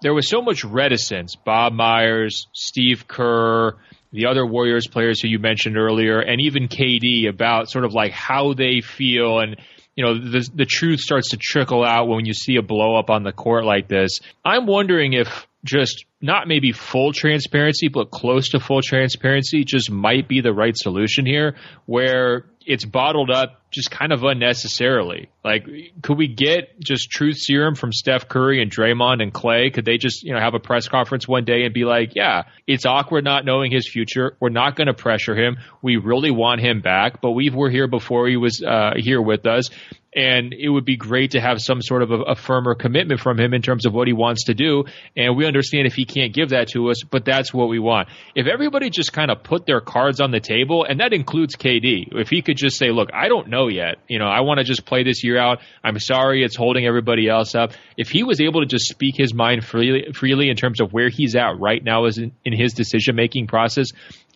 [0.00, 1.34] there was so much reticence.
[1.34, 3.78] Bob Myers, Steve Kerr,
[4.12, 8.12] the other Warriors players who you mentioned earlier, and even KD about sort of like
[8.12, 9.56] how they feel and
[9.96, 13.10] you know the the truth starts to trickle out when you see a blow up
[13.10, 14.20] on the court like this.
[14.44, 20.28] I'm wondering if just not maybe full transparency, but close to full transparency just might
[20.28, 25.28] be the right solution here, where it's bottled up just kind of unnecessarily.
[25.44, 25.66] Like,
[26.02, 29.72] could we get just truth serum from Steph Curry and Draymond and Klay?
[29.72, 32.44] Could they just, you know, have a press conference one day and be like, yeah,
[32.66, 34.36] it's awkward not knowing his future.
[34.40, 35.58] We're not going to pressure him.
[35.82, 39.46] We really want him back, but we were here before he was uh, here with
[39.46, 39.70] us
[40.14, 43.38] and it would be great to have some sort of a, a, firmer commitment from
[43.38, 44.84] him in terms of what he wants to do.
[45.16, 48.08] And we understand if he can't give that to us, but that's what we want.
[48.34, 52.08] If everybody just kind of put their cards on the table, and that includes KD,
[52.12, 53.96] if he could just say, "Look, I don't know yet.
[54.08, 55.60] You know, I want to just play this year out.
[55.82, 59.34] I'm sorry, it's holding everybody else up." If he was able to just speak his
[59.34, 62.72] mind freely, freely in terms of where he's at right now, is in, in his
[62.72, 63.88] decision making process,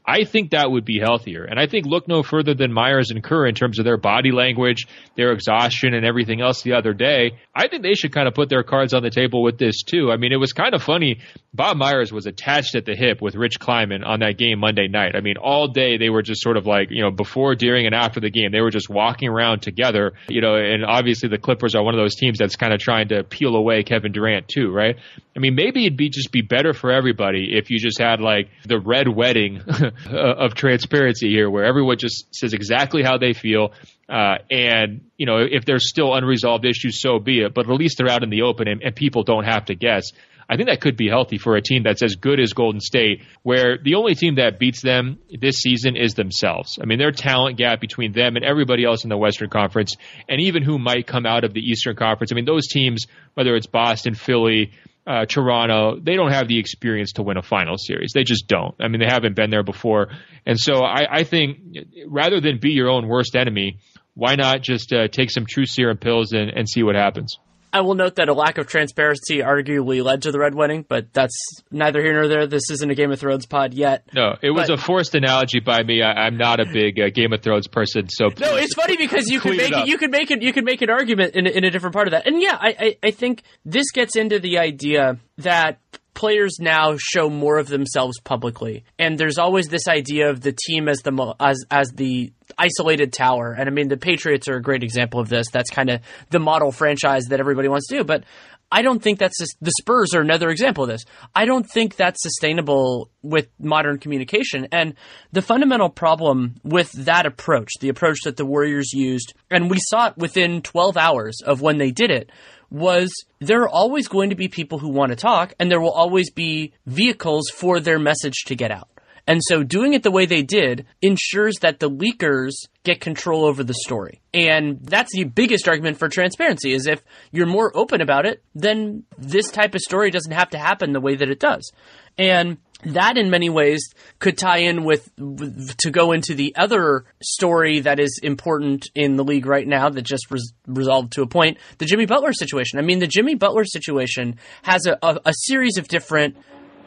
[0.07, 1.45] I think that would be healthier.
[1.45, 4.33] And I think look no further than Myers and Kerr in terms of their body
[4.33, 4.87] language,
[5.17, 7.39] their exhaustion, and everything else the other day.
[7.55, 10.11] I think they should kind of put their cards on the table with this too.
[10.13, 11.21] I mean, it was kind of funny.
[11.55, 15.17] Bob Myers was attached at the hip with Rich Kleiman on that game Monday night.
[15.17, 17.95] I mean, all day they were just sort of like, you know, before, during, and
[17.95, 21.75] after the game, they were just walking around together, you know, and obviously the Clippers
[21.75, 24.71] are one of those teams that's kind of trying to peel away Kevin Durant too,
[24.71, 24.97] right?
[25.37, 28.49] I mean, maybe it'd be just be better for everybody if you just had like
[28.67, 29.61] the red wedding
[30.07, 33.73] of transparency here, where everyone just says exactly how they feel.
[34.09, 37.55] Uh, and you know, if there's still unresolved issues, so be it.
[37.55, 40.13] But at least they're out in the open, and, and people don't have to guess.
[40.49, 43.23] I think that could be healthy for a team that's as good as Golden State,
[43.43, 46.79] where the only team that beats them this season is themselves.
[46.81, 49.97] I mean, their talent gap between them and everybody else in the Western Conference,
[50.29, 52.31] and even who might come out of the Eastern Conference.
[52.33, 54.73] I mean, those teams, whether it's Boston, Philly,
[55.07, 58.13] uh, Toronto, they don't have the experience to win a final series.
[58.15, 58.75] They just don't.
[58.81, 60.09] I mean, they haven't been there before.
[60.47, 61.59] And so I, I think
[62.07, 63.79] rather than be your own worst enemy,
[64.15, 67.39] why not just uh, take some true serum pills and, and see what happens?
[67.75, 71.13] I will note that a lack of transparency arguably led to the red wedding, but
[71.13, 71.37] that's
[71.73, 72.47] neither here nor there.
[72.47, 74.07] This isn't a Game of Thrones pod yet.
[74.15, 76.01] No, it was but, a forced analogy by me.
[76.01, 79.29] I, am not a big uh, Game of Thrones person, so no, it's funny because
[79.29, 81.65] you could make it, you could make it you could make an argument in, in
[81.65, 84.59] a different part of that, and yeah, I, I, I think this gets into the
[84.59, 85.81] idea that
[86.15, 90.89] players now show more of themselves publicly, and there's always this idea of the team
[90.89, 93.53] as the as as the isolated tower.
[93.53, 95.49] And I mean, the Patriots are a great example of this.
[95.53, 96.01] That's kind of
[96.31, 98.05] the model franchise that everybody wants to do.
[98.05, 98.25] But
[98.71, 101.05] I don't think that's the Spurs are another example of this.
[101.35, 104.69] I don't think that's sustainable with modern communication.
[104.73, 104.95] And
[105.33, 110.09] the fundamental problem with that approach, the approach that the Warriors used, and we saw
[110.09, 112.31] it within 12 hours of when they did it,
[112.71, 115.93] was there are always going to be people who want to talk, and there will
[115.93, 118.89] always be vehicles for their message to get out.
[119.27, 123.65] And so doing it the way they did ensures that the leakers get control over
[123.65, 124.21] the story.
[124.35, 129.05] And that's the biggest argument for transparency is if you're more open about it, then
[129.17, 131.73] this type of story doesn't have to happen the way that it does.
[132.19, 137.05] And that in many ways could tie in with, with, to go into the other
[137.23, 141.27] story that is important in the league right now that just res- resolved to a
[141.27, 142.79] point the Jimmy Butler situation.
[142.79, 146.37] I mean, the Jimmy Butler situation has a, a, a series of different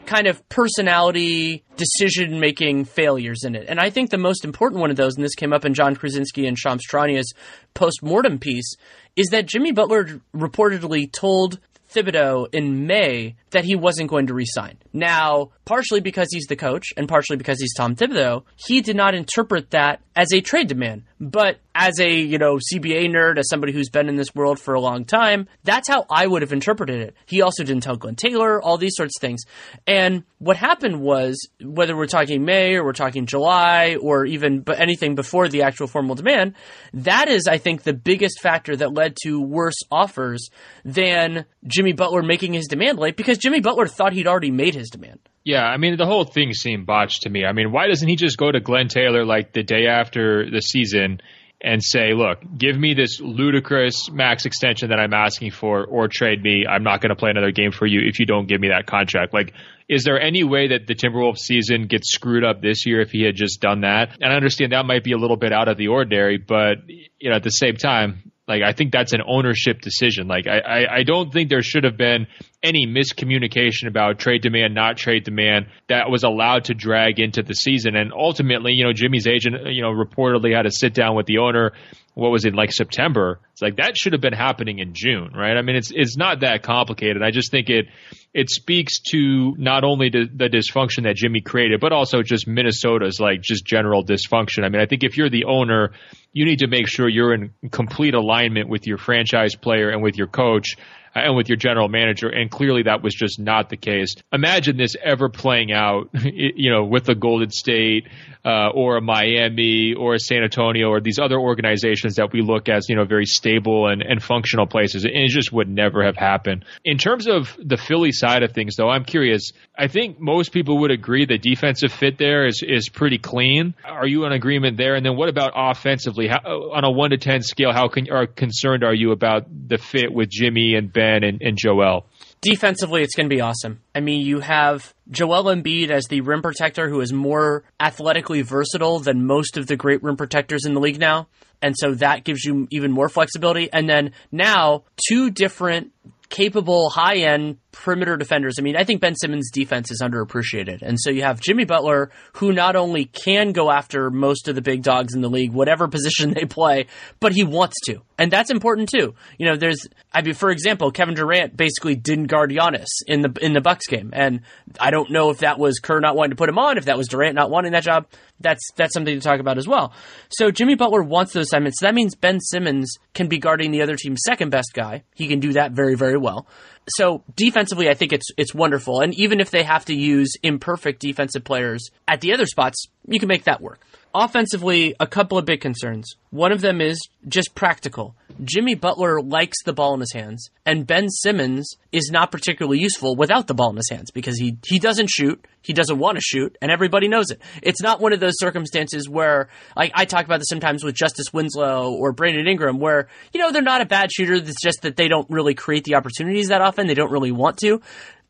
[0.08, 3.66] kind of personality decision making failures in it.
[3.68, 5.94] And I think the most important one of those, and this came up in Jon
[5.94, 7.34] Krawczynski and Shams Charania's
[7.74, 8.74] post mortem piece,
[9.16, 11.58] is that Jimmy Butler reportedly told
[11.92, 14.78] Thibodeau in May that he wasn't going to resign.
[14.92, 19.14] Now, partially because he's the coach and partially because he's Tom Thibodeau, he did not
[19.14, 21.04] interpret that as a trade demand.
[21.20, 24.74] But as a, you know, CBA nerd, as somebody who's been in this world for
[24.74, 27.14] a long time, that's how I would have interpreted it.
[27.26, 29.42] He also didn't tell Glenn Taylor, all these sorts of things.
[29.86, 35.14] And what happened was, whether we're talking May or we're talking July or even anything
[35.14, 36.54] before the actual formal demand,
[36.94, 40.50] that is, I think, the biggest factor that led to worse offers
[40.84, 44.88] than Jimmy Butler making his demand late because Jimmy Butler thought he'd already made his
[44.88, 45.18] demand.
[45.48, 47.46] Yeah, I mean the whole thing seemed botched to me.
[47.46, 50.60] I mean, why doesn't he just go to Glenn Taylor like the day after the
[50.60, 51.22] season
[51.58, 56.42] and say, "Look, give me this ludicrous max extension that I'm asking for, or trade
[56.42, 56.66] me.
[56.68, 58.84] I'm not going to play another game for you if you don't give me that
[58.84, 59.54] contract." Like,
[59.88, 63.22] is there any way that the Timberwolves season gets screwed up this year if he
[63.22, 64.18] had just done that?
[64.20, 67.30] And I understand that might be a little bit out of the ordinary, but you
[67.30, 70.26] know, at the same time, Like I think that's an ownership decision.
[70.26, 72.26] Like I, I, I don't think there should have been
[72.62, 77.54] any miscommunication about trade demand, not trade demand that was allowed to drag into the
[77.54, 77.94] season.
[77.94, 81.38] And ultimately, you know, Jimmy's agent, you know, reportedly had to sit down with the
[81.38, 81.72] owner.
[82.18, 83.38] What was it like September?
[83.52, 85.56] It's like that should have been happening in June, right?
[85.56, 87.22] I mean, it's it's not that complicated.
[87.22, 87.86] I just think it
[88.34, 93.20] it speaks to not only the, the dysfunction that Jimmy created, but also just Minnesota's
[93.20, 94.64] like just general dysfunction.
[94.64, 95.92] I mean, I think if you're the owner,
[96.32, 100.16] you need to make sure you're in complete alignment with your franchise player and with
[100.16, 100.74] your coach
[101.14, 102.28] and with your general manager.
[102.28, 104.14] And clearly that was just not the case.
[104.32, 108.08] Imagine this ever playing out, you know, with a Golden State
[108.44, 112.68] uh, or a Miami or a San Antonio or these other organizations that we look
[112.68, 115.04] as, you know, very stable and, and functional places.
[115.04, 116.64] And it just would never have happened.
[116.84, 119.52] In terms of the Philly side of things, though, I'm curious.
[119.76, 123.74] I think most people would agree the defensive fit there is, is pretty clean.
[123.84, 124.94] Are you in agreement there?
[124.94, 126.28] And then what about offensively?
[126.28, 126.38] How,
[126.72, 130.30] on a 1 to 10 scale, how are concerned are you about the fit with
[130.30, 132.06] Jimmy and Ben and, and Joel?
[132.40, 133.80] Defensively, it's going to be awesome.
[133.94, 139.00] I mean, you have Joel Embiid as the rim protector who is more athletically versatile
[139.00, 141.28] than most of the great rim protectors in the league now.
[141.60, 143.68] And so that gives you even more flexibility.
[143.72, 145.92] And then now, two different
[146.28, 148.56] capable high end perimeter defenders.
[148.58, 150.82] I mean, I think Ben Simmons' defense is underappreciated.
[150.82, 154.62] And so you have Jimmy Butler, who not only can go after most of the
[154.62, 156.86] big dogs in the league, whatever position they play,
[157.20, 158.00] but he wants to.
[158.18, 159.14] And that's important too.
[159.38, 163.36] You know, there's, I mean, for example, Kevin Durant basically didn't guard Giannis in the,
[163.40, 164.10] in the Bucks game.
[164.12, 164.40] And
[164.80, 166.96] I don't know if that was Kerr not wanting to put him on, if that
[166.96, 168.06] was Durant not wanting that job.
[168.40, 169.92] That's, that's something to talk about as well.
[170.30, 171.80] So Jimmy Butler wants those assignments.
[171.80, 175.04] So that means Ben Simmons can be guarding the other team's second best guy.
[175.14, 176.46] He can do that very, very well
[176.90, 179.00] so defensively, I think it's it's wonderful.
[179.00, 183.18] And even if they have to use imperfect defensive players at the other spots, you
[183.18, 183.80] can make that work.
[184.14, 186.16] Offensively, a couple of big concerns.
[186.30, 188.14] One of them is just practical.
[188.44, 193.16] Jimmy Butler likes the ball in his hands, and Ben Simmons is not particularly useful
[193.16, 196.22] without the ball in his hands because he, he doesn't shoot, he doesn't want to
[196.22, 197.40] shoot, and everybody knows it.
[197.62, 201.32] It's not one of those circumstances where, like, I talk about this sometimes with Justice
[201.32, 204.96] Winslow or Brandon Ingram, where, you know, they're not a bad shooter, it's just that
[204.96, 207.80] they don't really create the opportunities that often, they don't really want to.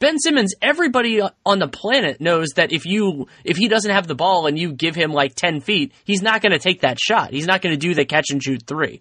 [0.00, 4.14] Ben Simmons, everybody on the planet knows that if you if he doesn't have the
[4.14, 7.32] ball and you give him like ten feet, he's not going to take that shot.
[7.32, 9.00] He's not going to do the catch and shoot three.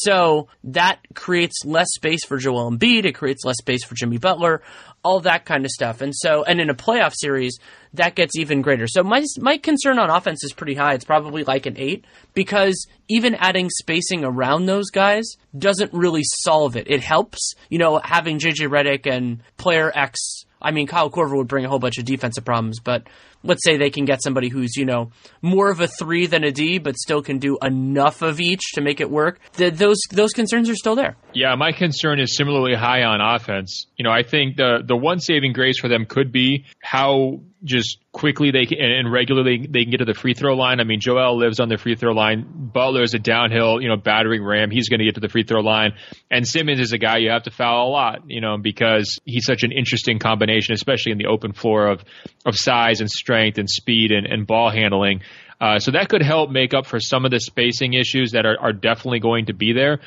[0.00, 3.04] So that creates less space for Joel Embiid.
[3.04, 4.62] It creates less space for Jimmy Butler.
[5.04, 6.00] All that kind of stuff.
[6.00, 7.58] And so, and in a playoff series,
[7.94, 8.86] that gets even greater.
[8.86, 10.94] So my my concern on offense is pretty high.
[10.94, 15.24] It's probably like an eight because even adding spacing around those guys
[15.56, 16.88] doesn't really solve it.
[16.88, 20.44] It helps, you know, having JJ Redick and player X.
[20.60, 23.08] I mean, Kyle Korver would bring a whole bunch of defensive problems, but
[23.42, 26.50] let's say they can get somebody who's, you know, more of a three than a
[26.50, 29.40] D, but still can do enough of each to make it work.
[29.54, 31.16] The, those those concerns are still there.
[31.34, 33.86] Yeah, my concern is similarly high on offense.
[33.96, 37.98] You know, I think the the one saving grace for them could be how just
[38.10, 40.80] quickly they can and regularly they can get to the free throw line.
[40.80, 42.44] I mean, Joel lives on the free throw line.
[42.72, 44.70] Butler is a downhill, you know, battering ram.
[44.70, 45.92] He's going to get to the free throw line.
[46.30, 49.44] And Simmons is a guy you have to foul a lot, you know, because he's
[49.46, 52.04] such an interesting combination, especially in the open floor of
[52.44, 55.22] of size and strength and speed and, and ball handling.
[55.60, 58.58] Uh, so that could help make up for some of the spacing issues that are,
[58.60, 60.00] are definitely going to be there.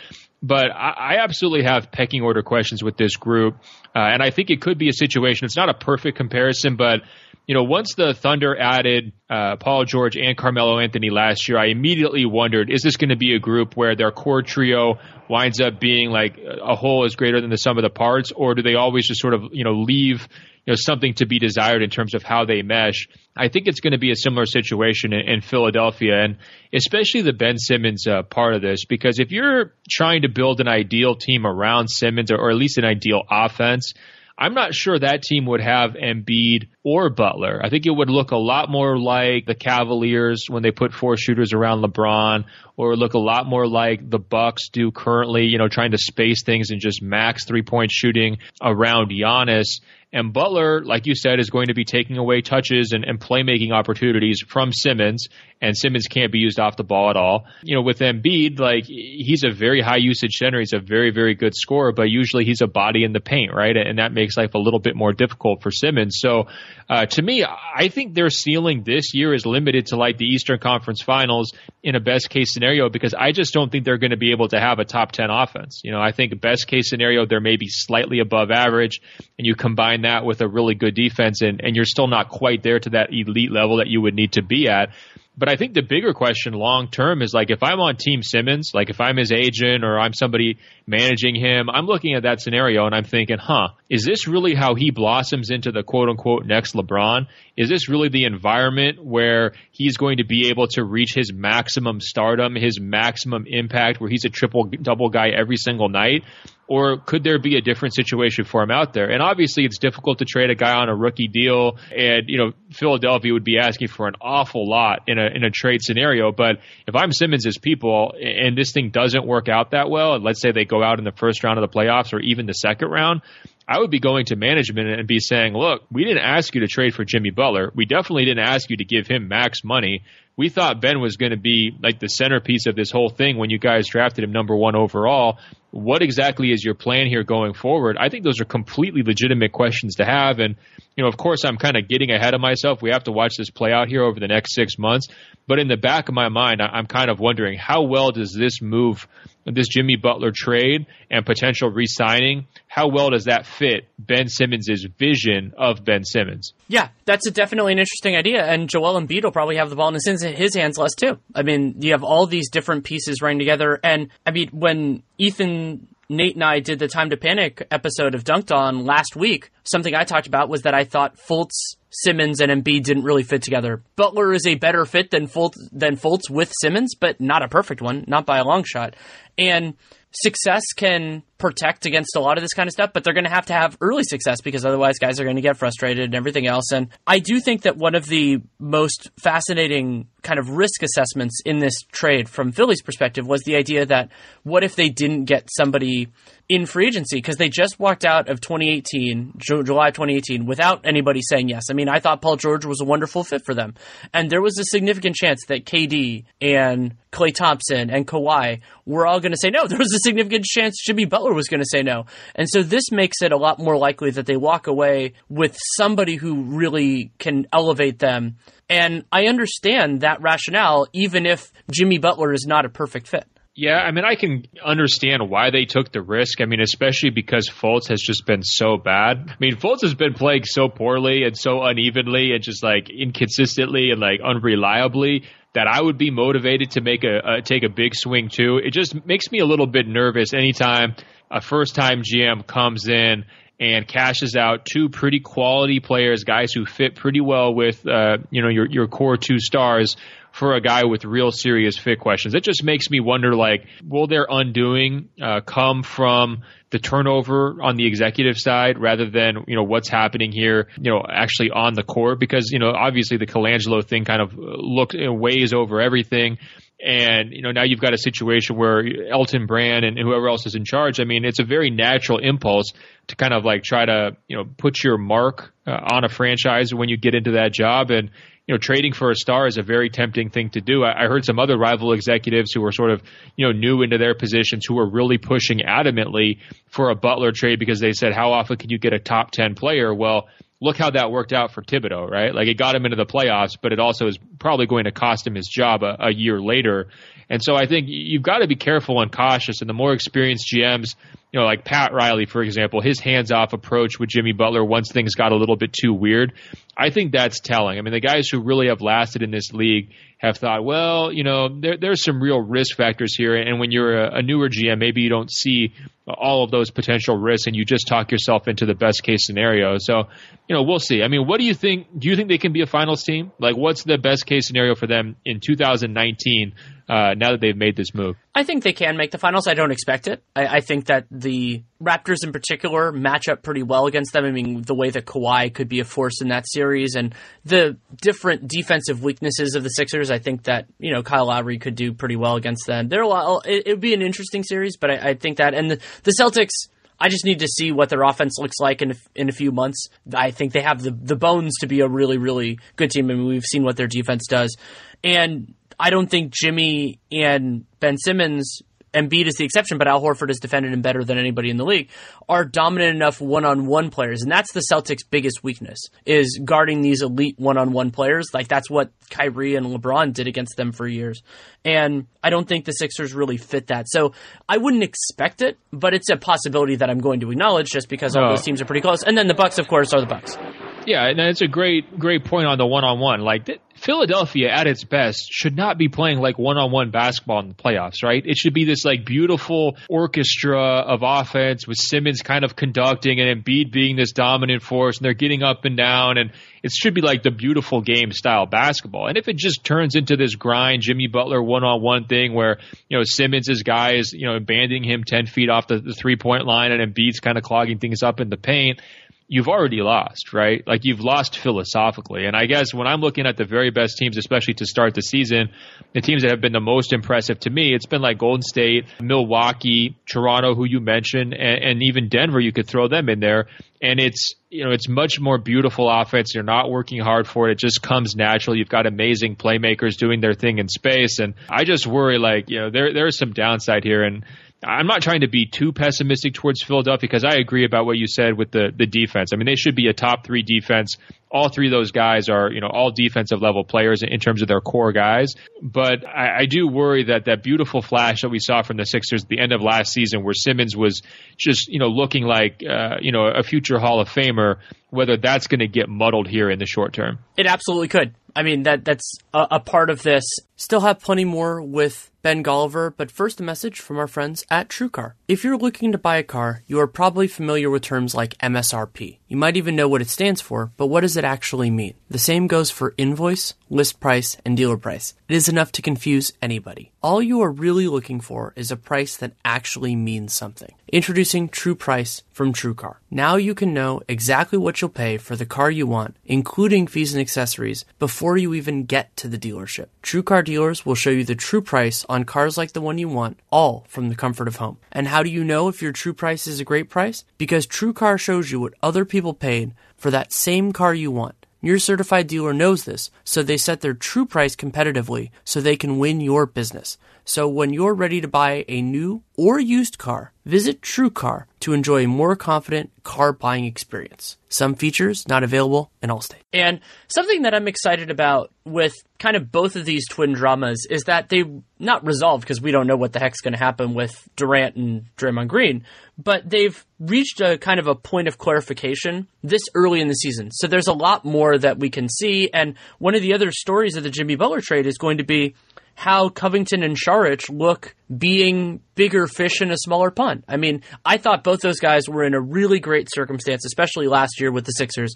[0.44, 3.56] But I, I absolutely have pecking order questions with this group.
[3.96, 5.46] Uh, and I think it could be a situation.
[5.46, 7.02] It's not a perfect comparison, but
[7.48, 11.68] you know, once the Thunder added uh, Paul George and Carmelo Anthony last year, I
[11.68, 14.96] immediately wondered, is this going to be a group where their core trio
[15.30, 18.56] winds up being like a whole is greater than the sum of the parts, or
[18.56, 20.28] do they always just sort of, you know, leave
[20.66, 23.08] you know something to be desired in terms of how they mesh.
[23.38, 26.38] I think it's going to be a similar situation in, in Philadelphia, and
[26.74, 30.68] especially the Ben Simmons uh, part of this, because if you're trying to build an
[30.68, 33.94] ideal team around Simmons, or, or at least an ideal offense,
[34.38, 37.62] I'm not sure that team would have Embiid or Butler.
[37.64, 41.16] I think it would look a lot more like the Cavaliers when they put four
[41.16, 42.44] shooters around LeBron,
[42.76, 46.44] or look a lot more like the Bucks do currently, you know, trying to space
[46.44, 49.80] things and just max three point shooting around Giannis.
[50.16, 53.74] And Butler, like you said, is going to be taking away touches and, and playmaking
[53.74, 55.28] opportunities from Simmons,
[55.62, 57.48] and Simmons can't be used off the ball at all.
[57.64, 60.60] You know, with Embiid, like he's a very high usage center.
[60.60, 63.76] He's a very, very good scorer, but usually he's a body in the paint, right?
[63.76, 66.16] And that makes life a little bit more difficult for Simmons.
[66.18, 66.46] So,
[66.88, 70.60] uh, to me, I think their ceiling this year is limited to like the Eastern
[70.60, 74.18] Conference Finals in a best case scenario because I just don't think they're going to
[74.18, 75.82] be able to have a top 10 offense.
[75.84, 79.02] You know, I think best case scenario, they're maybe slightly above average,
[79.38, 82.62] and you combine that with a really good defense, and, and you're still not quite
[82.62, 84.90] there to that elite level that you would need to be at.
[85.38, 88.72] But I think the bigger question long term is like if I'm on Team Simmons,
[88.74, 92.86] like if I'm his agent or I'm somebody managing him, I'm looking at that scenario
[92.86, 96.74] and I'm thinking, huh, is this really how he blossoms into the quote unquote next
[96.74, 97.28] LeBron?
[97.58, 102.00] Is this really the environment where he's going to be able to reach his maximum
[102.00, 106.24] stardom, his maximum impact, where he's a triple double guy every single night?
[106.68, 109.10] Or could there be a different situation for him out there?
[109.10, 112.52] And obviously, it's difficult to trade a guy on a rookie deal, and you know
[112.72, 116.32] Philadelphia would be asking for an awful lot in a in a trade scenario.
[116.32, 116.58] But
[116.88, 120.52] if I'm Simmons' people, and this thing doesn't work out that well, and let's say
[120.52, 123.22] they go out in the first round of the playoffs or even the second round,
[123.68, 126.68] I would be going to management and be saying, look, we didn't ask you to
[126.68, 127.72] trade for Jimmy Butler.
[127.74, 130.04] We definitely didn't ask you to give him max money.
[130.38, 133.50] We thought Ben was going to be like the centerpiece of this whole thing when
[133.50, 135.40] you guys drafted him number one overall.
[135.76, 137.98] What exactly is your plan here going forward?
[138.00, 140.40] I think those are completely legitimate questions to have.
[140.40, 140.56] And,
[140.96, 142.82] you know, of course, I'm kind of getting ahead of myself.
[142.82, 145.08] We have to watch this play out here over the next six months.
[145.48, 148.62] But in the back of my mind, I'm kind of wondering how well does this
[148.62, 149.08] move,
[149.46, 154.86] this Jimmy Butler trade and potential re signing, how well does that fit Ben Simmons'
[154.98, 156.54] vision of Ben Simmons?
[156.68, 158.44] Yeah, that's definitely an interesting idea.
[158.44, 161.20] And Joel Embiid will probably have the ball in his, his hands less too.
[161.36, 163.80] I mean, you have all these different pieces running together.
[163.84, 168.24] And I mean, when Ethan Nate and I did the Time to Panic episode of
[168.24, 172.52] Dunked On last week, something I talked about was that I thought Fultz, Simmons, and
[172.52, 173.82] Embiid didn't really fit together.
[173.96, 177.82] Butler is a better fit than Fultz, than Fultz with Simmons, but not a perfect
[177.82, 178.96] one, not by a long shot.
[179.36, 179.74] And
[180.12, 183.30] success can protect against a lot of this kind of stuff, but they're going to
[183.30, 186.48] have to have early success because otherwise guys are going to get frustrated and everything
[186.48, 186.72] else.
[186.72, 191.60] And I do think that one of the most fascinating kind of risk assessments in
[191.60, 194.10] this trade from Philly's perspective was the idea that
[194.42, 196.08] what if they didn't get somebody
[196.48, 201.50] in free agency because they just walked out of 2018, July 2018, without anybody saying
[201.50, 201.66] yes.
[201.70, 203.76] I mean, I thought Paul George was a wonderful fit for them,
[204.14, 209.20] and there was a significant chance that KD and Klay Thompson and Kawhi were all
[209.20, 209.68] going to say no.
[209.68, 212.06] There was a significant chance Jimmy Butler was going to say no,
[212.36, 216.16] and so this makes it a lot more likely that they walk away with somebody
[216.16, 218.38] who really can elevate them.
[218.70, 223.28] And I understand that rationale, even if Jimmy Butler is not a perfect fit.
[223.58, 226.42] Yeah, I mean, I can understand why they took the risk.
[226.42, 229.30] I mean, especially because Fultz has just been so bad.
[229.30, 233.92] I mean, Fultz has been playing so poorly and so unevenly and just like inconsistently
[233.92, 235.24] and like unreliably
[235.54, 238.58] that I would be motivated to make a, a take a big swing too.
[238.58, 240.96] It just makes me a little bit nervous anytime
[241.32, 243.26] a first time GM comes in
[243.60, 248.42] and cashes out two pretty quality players, guys who fit pretty well with uh, you
[248.42, 249.96] know your your core two stars
[250.36, 252.36] for a guy with real serious fit questions.
[252.36, 257.78] It just makes me wonder, like, will their undoing uh, come from the turnover on
[257.78, 261.84] the executive side rather than you know what's happening here, you know, actually on the
[261.84, 262.20] court?
[262.20, 266.38] Because you know, obviously the Colangelo thing kind of look you know, weighs over everything.
[266.84, 270.56] And you know now you've got a situation where Elton Brand and whoever else is
[270.56, 271.00] in charge.
[271.00, 272.74] I mean, it's a very natural impulse
[273.08, 276.74] to kind of like try to you know put your mark uh, on a franchise
[276.74, 277.92] when you get into that job.
[277.92, 278.12] And
[278.48, 280.84] you know, trading for a star is a very tempting thing to do.
[280.84, 283.02] I, I heard some other rival executives who were sort of,
[283.36, 286.38] you know, new into their positions who were really pushing adamantly
[286.70, 289.56] for a Butler trade because they said, how often can you get a top 10
[289.56, 289.94] player?
[289.94, 290.28] Well,
[290.62, 292.34] look how that worked out for Thibodeau, right?
[292.34, 295.28] Like it got him into the playoffs, but it also is probably going to cost
[295.28, 296.88] him his job a, a year later.
[297.30, 299.62] And so I think you've got to be careful and cautious.
[299.62, 300.96] And the more experienced GMs,
[301.32, 304.92] you know, like Pat Riley, for example, his hands off approach with Jimmy Butler once
[304.92, 306.34] things got a little bit too weird,
[306.78, 307.78] I think that's telling.
[307.78, 309.92] I mean, the guys who really have lasted in this league
[310.26, 313.36] have thought, well, you know, there, there's some real risk factors here.
[313.36, 315.74] And when you're a, a newer GM, maybe you don't see
[316.08, 319.78] all of those potential risks and you just talk yourself into the best case scenario.
[319.80, 320.06] So,
[320.48, 321.02] you know, we'll see.
[321.04, 321.88] I mean, what do you think?
[321.98, 323.32] Do you think they can be a finals team?
[323.40, 326.54] Like, what's the best case scenario for them in 2019
[326.88, 328.16] uh, now that they've made this move?
[328.34, 329.48] I think they can make the finals.
[329.48, 330.24] I don't expect it.
[330.36, 334.24] I, I, think that the Raptors in particular match up pretty well against them.
[334.24, 337.78] I mean, the way that Kawhi could be a force in that series and the
[338.02, 341.92] different defensive weaknesses of the Sixers, I think that, you know, Kyle Lowry could do
[341.92, 342.88] pretty well against them.
[342.88, 345.72] There are a it, would be an interesting series, but I, I think that, and
[345.72, 346.70] the, the Celtics,
[347.00, 349.52] I just need to see what their offense looks like in a, in a few
[349.52, 349.90] months.
[350.14, 353.12] I think they have the the bones to be a really really good team.
[353.12, 354.56] I mean, we've seen what their defense does,
[355.04, 358.62] and I don't think Jimmy and Ben Simmons
[358.96, 361.66] Embiid is the exception, but Al Horford has defended him better than anybody in the
[361.66, 361.90] league,
[362.30, 364.22] are dominant enough one-on-one players.
[364.22, 368.28] And that's the Celtics' biggest weakness is guarding these elite one-on-one players.
[368.34, 371.22] Like that's what Kyrie and LeBron did against them for years.
[371.66, 373.90] And I don't think the Sixers really fit that.
[373.90, 374.14] So
[374.48, 378.16] I wouldn't expect it, but it's a possibility that I'm going to acknowledge just because
[378.16, 378.30] all oh.
[378.30, 379.04] those teams are pretty close.
[379.04, 380.38] And then the Bucks, of course, are the Bucks.
[380.86, 383.22] Yeah, and it's a great, great point on the one-on-one.
[383.22, 388.04] Like Philadelphia at its best should not be playing like one-on-one basketball in the playoffs,
[388.04, 388.24] right?
[388.26, 393.44] It should be this like beautiful orchestra of offense with Simmons kind of conducting and
[393.44, 396.32] Embiid being this dominant force, and they're getting up and down, and
[396.64, 399.08] it should be like the beautiful game style basketball.
[399.08, 402.60] And if it just turns into this grind, Jimmy Butler one-on-one thing where
[402.90, 406.46] you know Simmons' guy is you know abandoning him ten feet off the, the three-point
[406.46, 408.80] line, and Embiid's kind of clogging things up in the paint
[409.28, 410.64] you've already lost, right?
[410.68, 412.26] Like you've lost philosophically.
[412.26, 415.02] And I guess when I'm looking at the very best teams, especially to start the
[415.02, 415.50] season,
[415.94, 418.86] the teams that have been the most impressive to me, it's been like Golden State,
[419.02, 423.48] Milwaukee, Toronto, who you mentioned, and, and even Denver, you could throw them in there.
[423.82, 426.34] And it's, you know, it's much more beautiful offense.
[426.34, 427.54] You're not working hard for it.
[427.54, 428.56] It just comes natural.
[428.56, 431.20] You've got amazing playmakers doing their thing in space.
[431.20, 434.04] And I just worry like, you know, there, there's some downside here.
[434.04, 434.24] And,
[434.66, 438.08] I'm not trying to be too pessimistic towards Philadelphia because I agree about what you
[438.08, 439.32] said with the the defense.
[439.34, 440.98] I mean, they should be a top three defense.
[441.32, 444.48] All three of those guys are, you know, all defensive level players in terms of
[444.48, 445.34] their core guys.
[445.62, 449.24] But I, I do worry that that beautiful flash that we saw from the Sixers
[449.24, 451.02] at the end of last season, where Simmons was
[451.38, 454.56] just, you know, looking like, uh, you know, a future Hall of Famer,
[454.90, 457.20] whether that's going to get muddled here in the short term.
[457.38, 458.16] It absolutely could.
[458.36, 460.24] I mean that that's a, a part of this.
[460.58, 464.68] Still have plenty more with Ben Golliver, but first a message from our friends at
[464.68, 465.14] TrueCar.
[465.28, 469.20] If you're looking to buy a car, you are probably familiar with terms like MSRP.
[469.28, 471.94] You might even know what it stands for, but what does it actually mean?
[472.10, 475.14] The same goes for invoice, list price, and dealer price.
[475.28, 476.92] It is enough to confuse anybody.
[477.02, 480.74] All you are really looking for is a price that actually means something.
[480.92, 482.98] Introducing True Price from TrueCar.
[483.10, 487.14] Now you can know exactly what you'll pay for the car you want, including fees
[487.14, 489.88] and accessories, before you even get to the dealership.
[490.04, 493.40] TrueCar dealers will show you the true price on cars like the one you want,
[493.52, 494.78] all from the comfort of home.
[494.92, 497.26] And how do you know if your true price is a great price?
[497.38, 501.45] Because TrueCar shows you what other people paid for that same car you want.
[501.66, 505.98] Your certified dealer knows this, so they set their true price competitively so they can
[505.98, 507.00] win your business.
[507.24, 512.04] So when you're ready to buy a new or used car, visit TrueCar to enjoy
[512.04, 514.38] a more confident car buying experience.
[514.50, 516.44] Some features not available in all states.
[516.54, 521.04] And something that I'm excited about with kind of both of these twin dramas is
[521.04, 521.44] that they
[521.80, 525.06] not resolved because we don't know what the heck's going to happen with Durant and
[525.18, 525.86] Draymond Green,
[526.18, 530.52] but they've reached a kind of a point of clarification this early in the season.
[530.52, 532.50] So there's a lot more that we can see.
[532.54, 535.56] And one of the other stories of the Jimmy Butler trade is going to be
[535.96, 540.44] how Covington and Saric look being bigger fish in a smaller pond.
[540.48, 544.40] I mean, I thought both those guys were in a really great circumstance, especially last
[544.40, 545.16] year with the Sixers.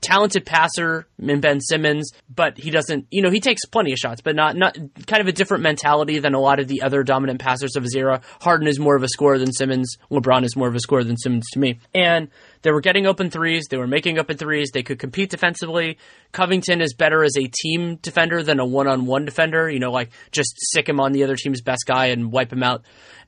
[0.00, 4.20] Talented passer in Ben Simmons, but he doesn't, you know, he takes plenty of shots,
[4.20, 7.40] but not, not kind of a different mentality than a lot of the other dominant
[7.40, 8.22] passers of his era.
[8.40, 9.96] Harden is more of a scorer than Simmons.
[10.10, 11.78] LeBron is more of a scorer than Simmons to me.
[11.94, 12.28] And
[12.62, 13.64] they were getting open threes.
[13.70, 14.70] They were making open threes.
[14.72, 15.98] They could compete defensively.
[16.32, 19.68] Covington is better as a team defender than a one on one defender.
[19.68, 22.62] You know, like just sick him on the other team's best guy and wipe him
[22.62, 22.82] out.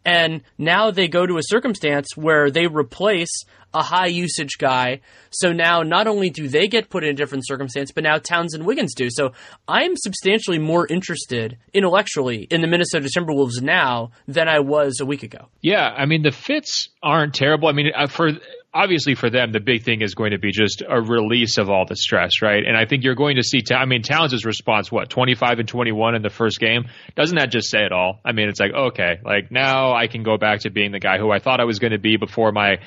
[0.04, 5.00] And now they go to a circumstance where they replace a high usage guy.
[5.30, 8.54] So now not only do they get put in a different circumstance, but now Towns
[8.54, 9.08] and Wiggins do.
[9.10, 9.32] So
[9.66, 15.24] I'm substantially more interested intellectually in the Minnesota Timberwolves now than I was a week
[15.24, 15.48] ago.
[15.60, 17.68] Yeah, I mean the fits aren't terrible.
[17.68, 18.30] I mean uh, for
[18.74, 21.86] obviously for them, the big thing is going to be just a release of all
[21.86, 22.64] the stress, right?
[22.66, 26.16] And I think you're going to see, I mean, Towns' response, what, 25 and 21
[26.16, 26.86] in the first game?
[27.14, 28.20] Doesn't that just say it all?
[28.24, 31.18] I mean, it's like, okay, like now I can go back to being the guy
[31.18, 32.78] who I thought I was going to be before my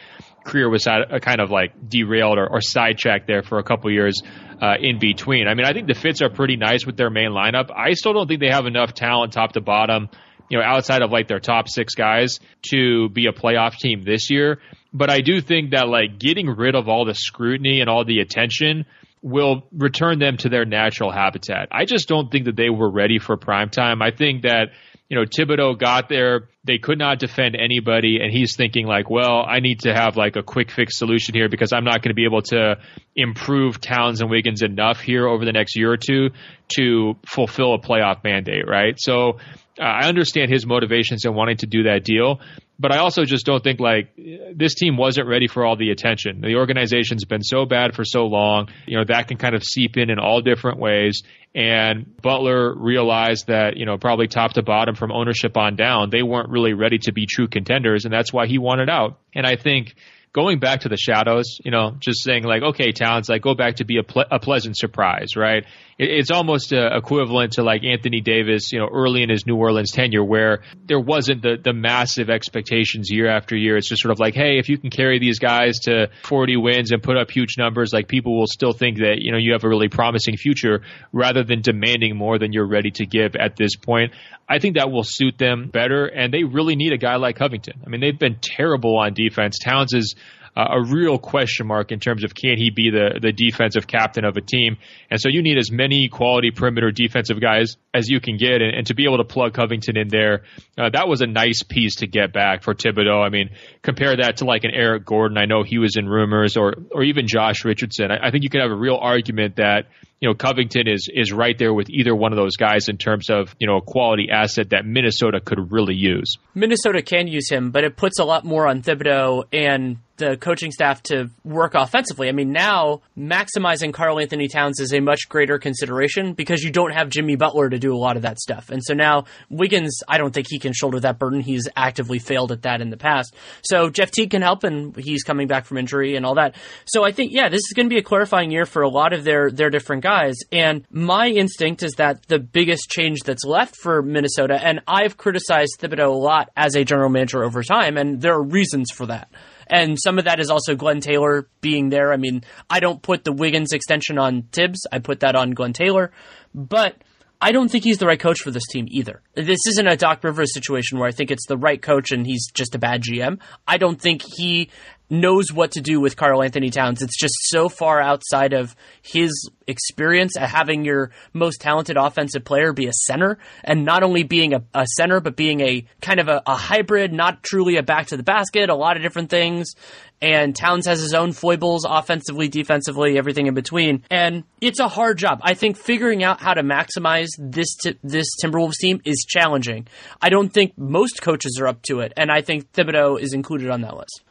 [0.46, 4.22] career was kind of like derailed or, or sidetracked there for a couple years
[4.62, 5.48] uh, in between.
[5.48, 7.72] I mean, I think the fits are pretty nice with their main lineup.
[7.76, 10.10] I still don't think they have enough talent top to bottom
[10.50, 14.30] you know, outside of like their top six guys to be a playoff team this
[14.30, 14.60] year.
[14.94, 18.20] But I do think that like getting rid of all the scrutiny and all the
[18.20, 18.86] attention
[19.22, 21.70] will return them to their natural habitat.
[21.72, 24.02] I just don't think that they were ready for prime time.
[24.02, 24.70] I think that
[25.10, 26.50] you know, Thibodeau got there.
[26.66, 28.20] They could not defend anybody.
[28.22, 31.48] And he's thinking like, well, I need to have like a quick fix solution here
[31.48, 32.78] because I'm not going to be able to
[33.16, 36.32] improve Towns and Wiggins enough here over the next year or two
[36.76, 38.68] to fulfill a playoff mandate.
[38.68, 38.96] Right.
[39.00, 39.40] So
[39.80, 42.42] uh, I understand his motivations in wanting to do that deal,
[42.80, 44.10] but I also just don't think like
[44.56, 46.42] this team wasn't ready for all the attention.
[46.42, 49.98] The organization's been so bad for so long, you know, that can kind of seep
[49.98, 51.24] in in all different ways.
[51.56, 56.22] And Butler realized that, you know, probably top to bottom from ownership on down, they
[56.22, 58.06] weren't really ready to be true contenders.
[58.06, 59.18] And that's why he wanted out.
[59.34, 59.96] And I think
[60.34, 63.78] going back to the shadows, you know, just saying like, okay, Towns, like go back
[63.78, 65.66] to be a, ple- a pleasant surprise, right?
[65.98, 69.56] It, it's almost uh, equivalent to like Anthony Davis, you know, early in his New
[69.56, 73.78] Orleans tenure where there wasn't the, the massive expectations year after year.
[73.78, 76.92] It's just sort of like, hey, if you can carry these guys to 40 wins
[76.92, 79.64] and put up huge numbers, like people will still think that, you know, you have
[79.64, 80.82] a really promising future
[81.12, 84.14] rather than demanding more than you're ready to give at this point.
[84.50, 87.82] I think that will suit them better, and they really need a guy like Covington.
[87.86, 89.60] I mean, they've been terrible on defense.
[89.60, 90.16] Towns is
[90.58, 94.26] uh, a real question mark in terms of can he be the, the defensive captain
[94.26, 94.78] of a team.
[95.12, 98.64] And so you need as many quality perimeter defensive guys as you can get.
[98.64, 100.46] And, and to be able to plug Covington in there,
[100.76, 103.24] uh, that was a nice piece to get back for Thibodeau.
[103.24, 103.52] I mean,
[103.84, 105.38] compare that to like an Eric Gordon.
[105.38, 108.10] I know he was in rumors or, or even Josh Richardson.
[108.10, 109.86] I, I think you can have a real argument that
[110.20, 113.30] you know, Covington is is right there with either one of those guys in terms
[113.30, 116.38] of, you know, a quality asset that Minnesota could really use.
[116.56, 120.72] Minnesota can use him, but it puts a lot more on Thibodeau and the coaching
[120.72, 122.28] staff to work offensively.
[122.28, 127.10] I mean, now maximizing Karl-Anthony Towns is a much greater consideration because you don't have
[127.10, 128.70] Jimmy Butler to do a lot of that stuff.
[128.70, 131.42] And so now Wiggins, I don't think he can shoulder that burden.
[131.42, 133.36] He's actively failed at that in the past.
[133.62, 136.56] So Jeff Teague can help and he's coming back from injury and all that.
[136.86, 139.14] So I think, yeah, this is going to be a clarifying year for a lot
[139.14, 140.07] of their, their different guys.
[140.52, 145.78] And my instinct is that the biggest change that's left for Minnesota, and I've criticized
[145.80, 149.30] Thibodeau a lot as a general manager over time, and there are reasons for that.
[149.70, 152.14] And some of that is also Glenn Taylor being there.
[152.14, 155.74] I mean, I don't put the Wiggins extension on Thibs, I put that on Glenn
[155.74, 156.12] Taylor.
[156.56, 156.96] But
[157.40, 159.22] I don't think he's the right coach for this team either.
[159.36, 162.48] This isn't a Doc Rivers situation where I think it's the right coach and he's
[162.52, 163.40] just a bad GM.
[163.68, 164.70] I don't think he
[165.10, 167.02] knows what to do with Karl-Anthony Towns.
[167.02, 172.74] It's just so far outside of his experience at having your most talented offensive player
[172.74, 176.28] be a center and not only being a, a center, but being a kind of
[176.28, 179.74] a, a, hybrid, not truly a back to the basket, a lot of different things.
[180.20, 184.04] And Towns has his own foibles offensively, defensively, everything in between.
[184.10, 185.40] And it's a hard job.
[185.44, 189.88] I think figuring out how to maximize this, t- this Timberwolves team is challenging.
[190.22, 192.14] I don't think most coaches are up to it.
[192.18, 194.24] And I think Thibodeau is included on that list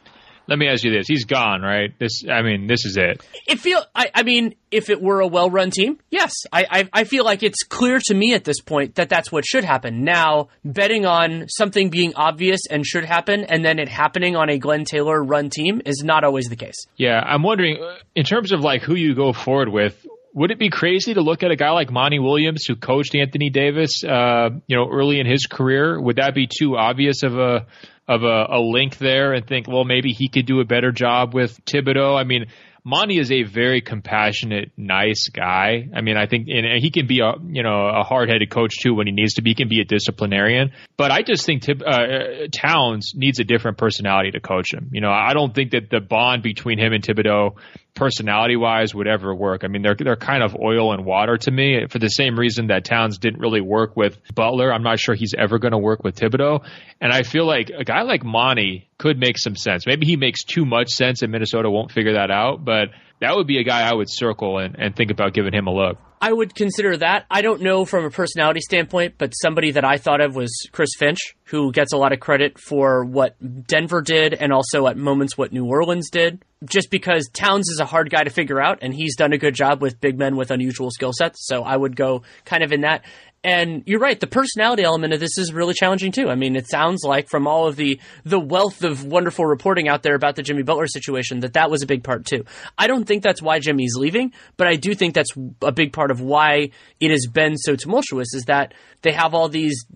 [0.49, 1.97] let me ask you this: He's gone, right?
[1.99, 3.26] This, I mean, this is it.
[3.47, 7.05] It feel, I, I mean, if it were a well-run team, yes, I, I, I,
[7.05, 10.05] feel like it's clear to me at this point that that's what should happen.
[10.05, 14.59] Now, betting on something being obvious and should happen, and then it happening on a
[14.59, 16.86] Glenn Taylor run team is not always the case.
[16.97, 17.78] Yeah, I'm wondering,
[18.14, 21.42] in terms of like who you go forward with, would it be crazy to look
[21.42, 25.26] at a guy like Monty Williams who coached Anthony Davis, uh, you know, early in
[25.26, 25.99] his career?
[25.99, 27.66] Would that be too obvious of a
[28.09, 31.34] of a, a link there and think, well, maybe he could do a better job
[31.34, 32.18] with Thibodeau.
[32.18, 32.46] I mean,
[32.84, 35.88] Monty is a very compassionate, nice guy.
[35.92, 38.94] I mean, I think, and he can be a, you know, a hard-headed coach too
[38.94, 39.50] when he needs to be.
[39.50, 40.70] He can be a disciplinarian.
[40.96, 44.90] But I just think Tib- uh, Towns needs a different personality to coach him.
[44.92, 47.57] You know, I don't think that the bond between him and Thibodeau
[47.97, 49.64] personality wise would ever work.
[49.64, 52.68] I mean, they're they're kind of oil and water to me for the same reason
[52.68, 54.72] that Towns didn't really work with Butler.
[54.72, 56.64] I'm not sure he's ever going to work with Thibodeau.
[57.01, 59.86] And I feel like a guy like Monty could make some sense.
[59.86, 62.90] Maybe he makes too much sense and Minnesota won't figure that out, but
[63.20, 65.72] that would be a guy I would circle and, and think about giving him a
[65.72, 65.99] look.
[66.20, 67.26] I would consider that.
[67.30, 70.90] I don't know from a personality standpoint, but somebody that I thought of was Chris
[70.98, 73.36] Finch, who gets a lot of credit for what
[73.66, 76.42] Denver did and also at moments what New Orleans did.
[76.64, 79.54] Just because Towns is a hard guy to figure out, and he's done a good
[79.54, 81.46] job with big men with unusual skill sets.
[81.46, 83.04] So I would go kind of in that.
[83.47, 86.28] And you're right, the personality element of this is really challenging too.
[86.28, 90.03] I mean, it sounds like from all of the the wealth of wonderful reporting out
[90.03, 92.44] there about the Jimmy Butler situation that that was a big part too.
[92.76, 95.30] I don't think that's why Jimmy's leaving, but I do think that's
[95.62, 99.49] a big part of why it has been so tumultuous is that they have all
[99.49, 99.86] these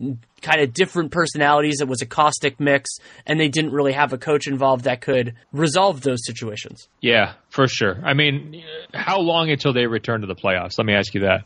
[0.42, 1.80] kind of different personalities.
[1.80, 2.88] It was a caustic mix,
[3.26, 6.88] and they didn't really have a coach involved that could resolve those situations.
[7.00, 8.00] Yeah, for sure.
[8.04, 8.62] I mean,
[8.94, 10.78] how long until they return to the playoffs?
[10.78, 11.42] Let me ask you that.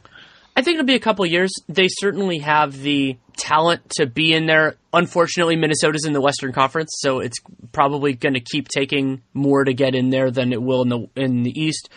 [0.57, 1.51] I think it'll be a couple years.
[1.69, 4.77] They certainly have the talent to be in there.
[4.93, 7.39] Unfortunately, Minnesota's in the Western Conference, so it's
[7.73, 11.09] probably going to keep taking more to get in there than it will in the
[11.17, 11.89] in the East.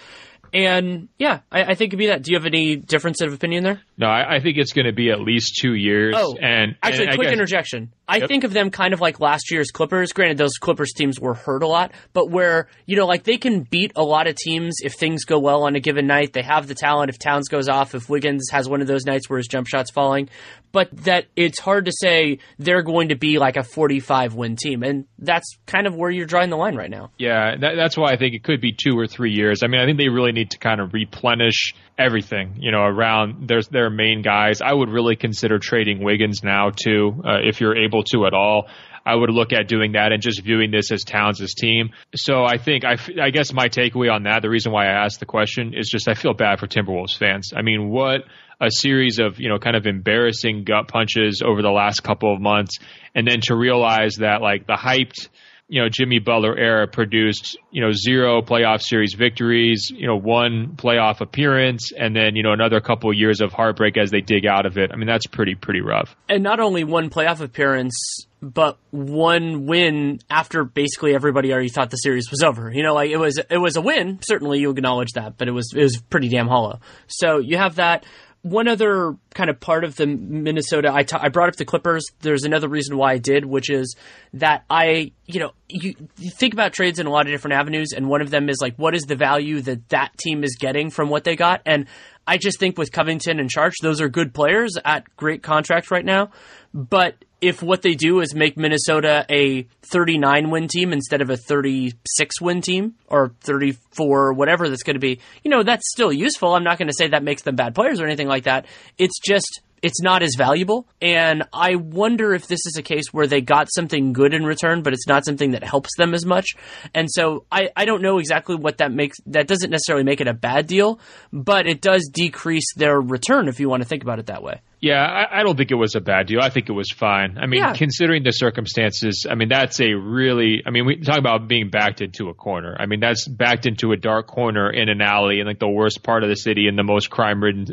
[0.53, 2.23] And yeah, I, I, think it'd be that.
[2.23, 3.81] Do you have any difference of opinion there?
[3.97, 6.15] No, I, I think it's going to be at least two years.
[6.17, 7.91] Oh, and actually, and quick guess, interjection.
[8.07, 8.27] I yep.
[8.29, 10.13] think of them kind of like last year's Clippers.
[10.13, 13.63] Granted, those Clippers teams were hurt a lot, but where you know, like they can
[13.63, 16.33] beat a lot of teams if things go well on a given night.
[16.33, 17.09] They have the talent.
[17.09, 19.91] If Towns goes off, if Wiggins has one of those nights where his jump shot's
[19.91, 20.29] falling,
[20.71, 24.83] but that it's hard to say they're going to be like a 45 win team,
[24.83, 27.11] and that's kind of where you're drawing the line right now.
[27.17, 29.63] Yeah, that, that's why I think it could be two or three years.
[29.63, 33.47] I mean, I think they really need to kind of replenish everything, you know, around
[33.47, 34.61] their their main guys.
[34.61, 38.67] I would really consider trading Wiggins now too, uh, if you're able to at all.
[39.07, 41.91] I would look at doing that and just viewing this as Towns' team.
[42.13, 45.21] So I think I, I guess my takeaway on that, the reason why I asked
[45.21, 47.53] the question is just I feel bad for Timberwolves fans.
[47.55, 48.23] I mean, what
[48.59, 52.41] a series of you know kind of embarrassing gut punches over the last couple of
[52.41, 52.79] months,
[53.13, 55.29] and then to realize that like the hyped
[55.67, 60.75] you know Jimmy Butler era produced you know zero playoff series victories, you know one
[60.75, 64.45] playoff appearance, and then you know another couple of years of heartbreak as they dig
[64.45, 64.91] out of it.
[64.91, 66.15] I mean that's pretty pretty rough.
[66.29, 71.97] And not only one playoff appearance, but one win after basically everybody already thought the
[71.97, 72.71] series was over.
[72.71, 74.19] You know, like it was it was a win.
[74.21, 76.79] Certainly you acknowledge that, but it was it was pretty damn hollow.
[77.07, 78.05] So you have that
[78.49, 82.05] one other kind of part of the Minnesota, I, t- I brought up the Clippers.
[82.21, 83.95] There's another reason why I did, which is
[84.33, 87.89] that I, you know, you, you, think about trades in a lot of different avenues,
[87.95, 90.89] and one of them is like, what is the value that that team is getting
[90.89, 91.61] from what they got?
[91.65, 91.87] And
[92.25, 96.05] I just think with Covington and Saric, those are good players at great contracts right
[96.05, 96.31] now.
[96.73, 101.37] But if what they do is make Minnesota a 39 win team instead of a
[101.37, 106.53] 36 win team or 34 whatever that's going to be, you know, that's still useful.
[106.53, 108.65] I'm not going to say that makes them bad players or anything like that.
[108.97, 110.87] It's just it's not as valuable.
[111.01, 114.81] And I wonder if this is a case where they got something good in return,
[114.81, 116.55] but it's not something that helps them as much.
[116.93, 119.17] And so I, I don't know exactly what that makes.
[119.27, 120.99] That doesn't necessarily make it a bad deal,
[121.31, 124.61] but it does decrease their return if you want to think about it that way.
[124.79, 126.39] Yeah, I, I, don't think it was a bad deal.
[126.39, 127.39] I think it was fine.
[127.39, 127.73] I mean, yeah.
[127.73, 132.01] considering the circumstances, I mean, that's a really, I mean, we talk about being backed
[132.01, 132.77] into a corner.
[132.79, 136.03] I mean, that's backed into a dark corner in an alley in like the worst
[136.03, 137.65] part of the city in the most crime ridden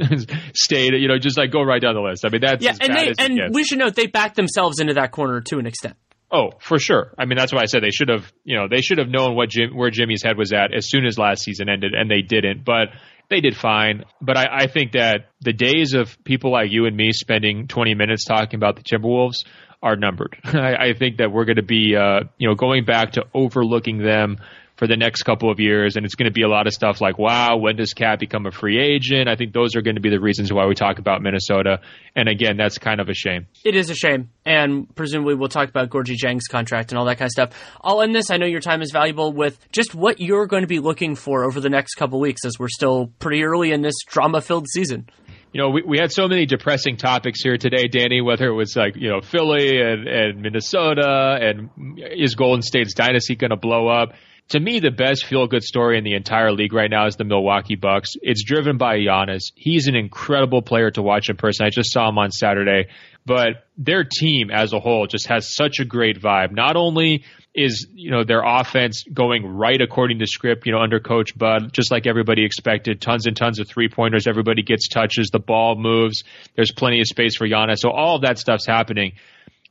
[0.55, 0.95] state.
[0.95, 2.25] You know, just like go right down the list.
[2.25, 5.11] I mean, that's yeah, and they, and we should note they backed themselves into that
[5.11, 5.97] corner to an extent.
[6.35, 7.13] Oh, for sure.
[7.17, 9.37] I mean, that's why I said they should have, you know, they should have known
[9.37, 12.23] what Jim, where Jimmy's head was at as soon as last season ended, and they
[12.23, 12.65] didn't.
[12.65, 12.89] But
[13.31, 14.05] they did fine.
[14.21, 17.95] But I, I think that the days of people like you and me spending 20
[17.95, 19.45] minutes talking about the Timberwolves
[19.83, 20.37] are numbered.
[20.45, 23.99] I, I think that we're going to be, uh, you know, going back to overlooking
[23.99, 24.39] them
[24.77, 25.97] for the next couple of years.
[25.97, 28.47] And it's going to be a lot of stuff like, wow, when does KAT become
[28.47, 29.29] a free agent?
[29.29, 31.81] I think those are going to be the reasons why we talk about Minnesota.
[32.17, 33.47] And again, that's kind of a shame.
[33.65, 34.31] It is a shame.
[34.45, 37.51] And presumably we'll talk about Gorgui Dieng's contract and all that kind of stuff.
[37.83, 38.31] I'll end this.
[38.31, 41.45] I know your time is valuable with just what you're going to be looking for
[41.45, 45.09] over the next couple weeks as we're still pretty early in this drama filled season
[45.55, 48.75] you know, we, we had so many depressing topics here today, Danny, whether it was
[48.75, 53.87] like, you know, Philly and, and Minnesota and is Golden State's dynasty going to blow
[53.87, 54.15] up?
[54.49, 57.25] To me, the best feel good story in the entire league right now is the
[57.25, 58.11] Milwaukee Bucks.
[58.21, 59.53] It's driven by Giannis.
[59.55, 61.67] He's an incredible player to watch in person.
[61.67, 62.89] I just saw him on Saturday,
[63.25, 66.53] but their team as a whole just has such a great vibe.
[66.53, 67.25] Not only
[67.55, 71.73] is, you know, their offense going right according to script, you know, under coach Bud,
[71.73, 74.27] just like everybody expected, tons and tons of three pointers.
[74.27, 75.31] Everybody gets touches.
[75.31, 76.23] The ball moves.
[76.55, 77.79] There's plenty of space for Giannis.
[77.79, 79.13] So all of that stuff's happening.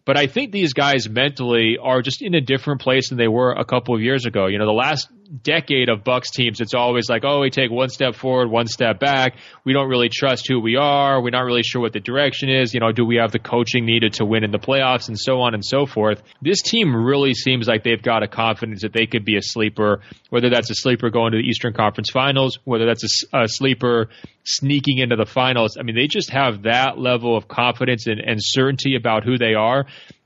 [0.06, 3.54] But I think these guys mentally are just in a different place than they were
[3.54, 4.48] a couple of years ago.
[4.48, 5.08] You know, the last
[5.42, 9.00] decade of Bucks teams, it's always like, oh, we take one step forward, one step
[9.00, 9.36] back.
[9.66, 11.22] We don't really trust who we are.
[11.22, 12.74] We're not really sure what the direction is.
[12.74, 15.42] You know, do we have the coaching needed to win in the playoffs and so
[15.42, 16.22] on and so forth.
[16.42, 20.02] This team really seems like they've got a confidence that they could be a sleeper,
[20.30, 23.04] whether that's a sleeper going to the Eastern Conference Finals, whether that's
[23.34, 24.10] a, a sleeper
[24.44, 25.78] sneaking into the finals.
[25.80, 29.54] I mean, they just have that level of confidence and, and certainty about who they
[29.54, 29.86] are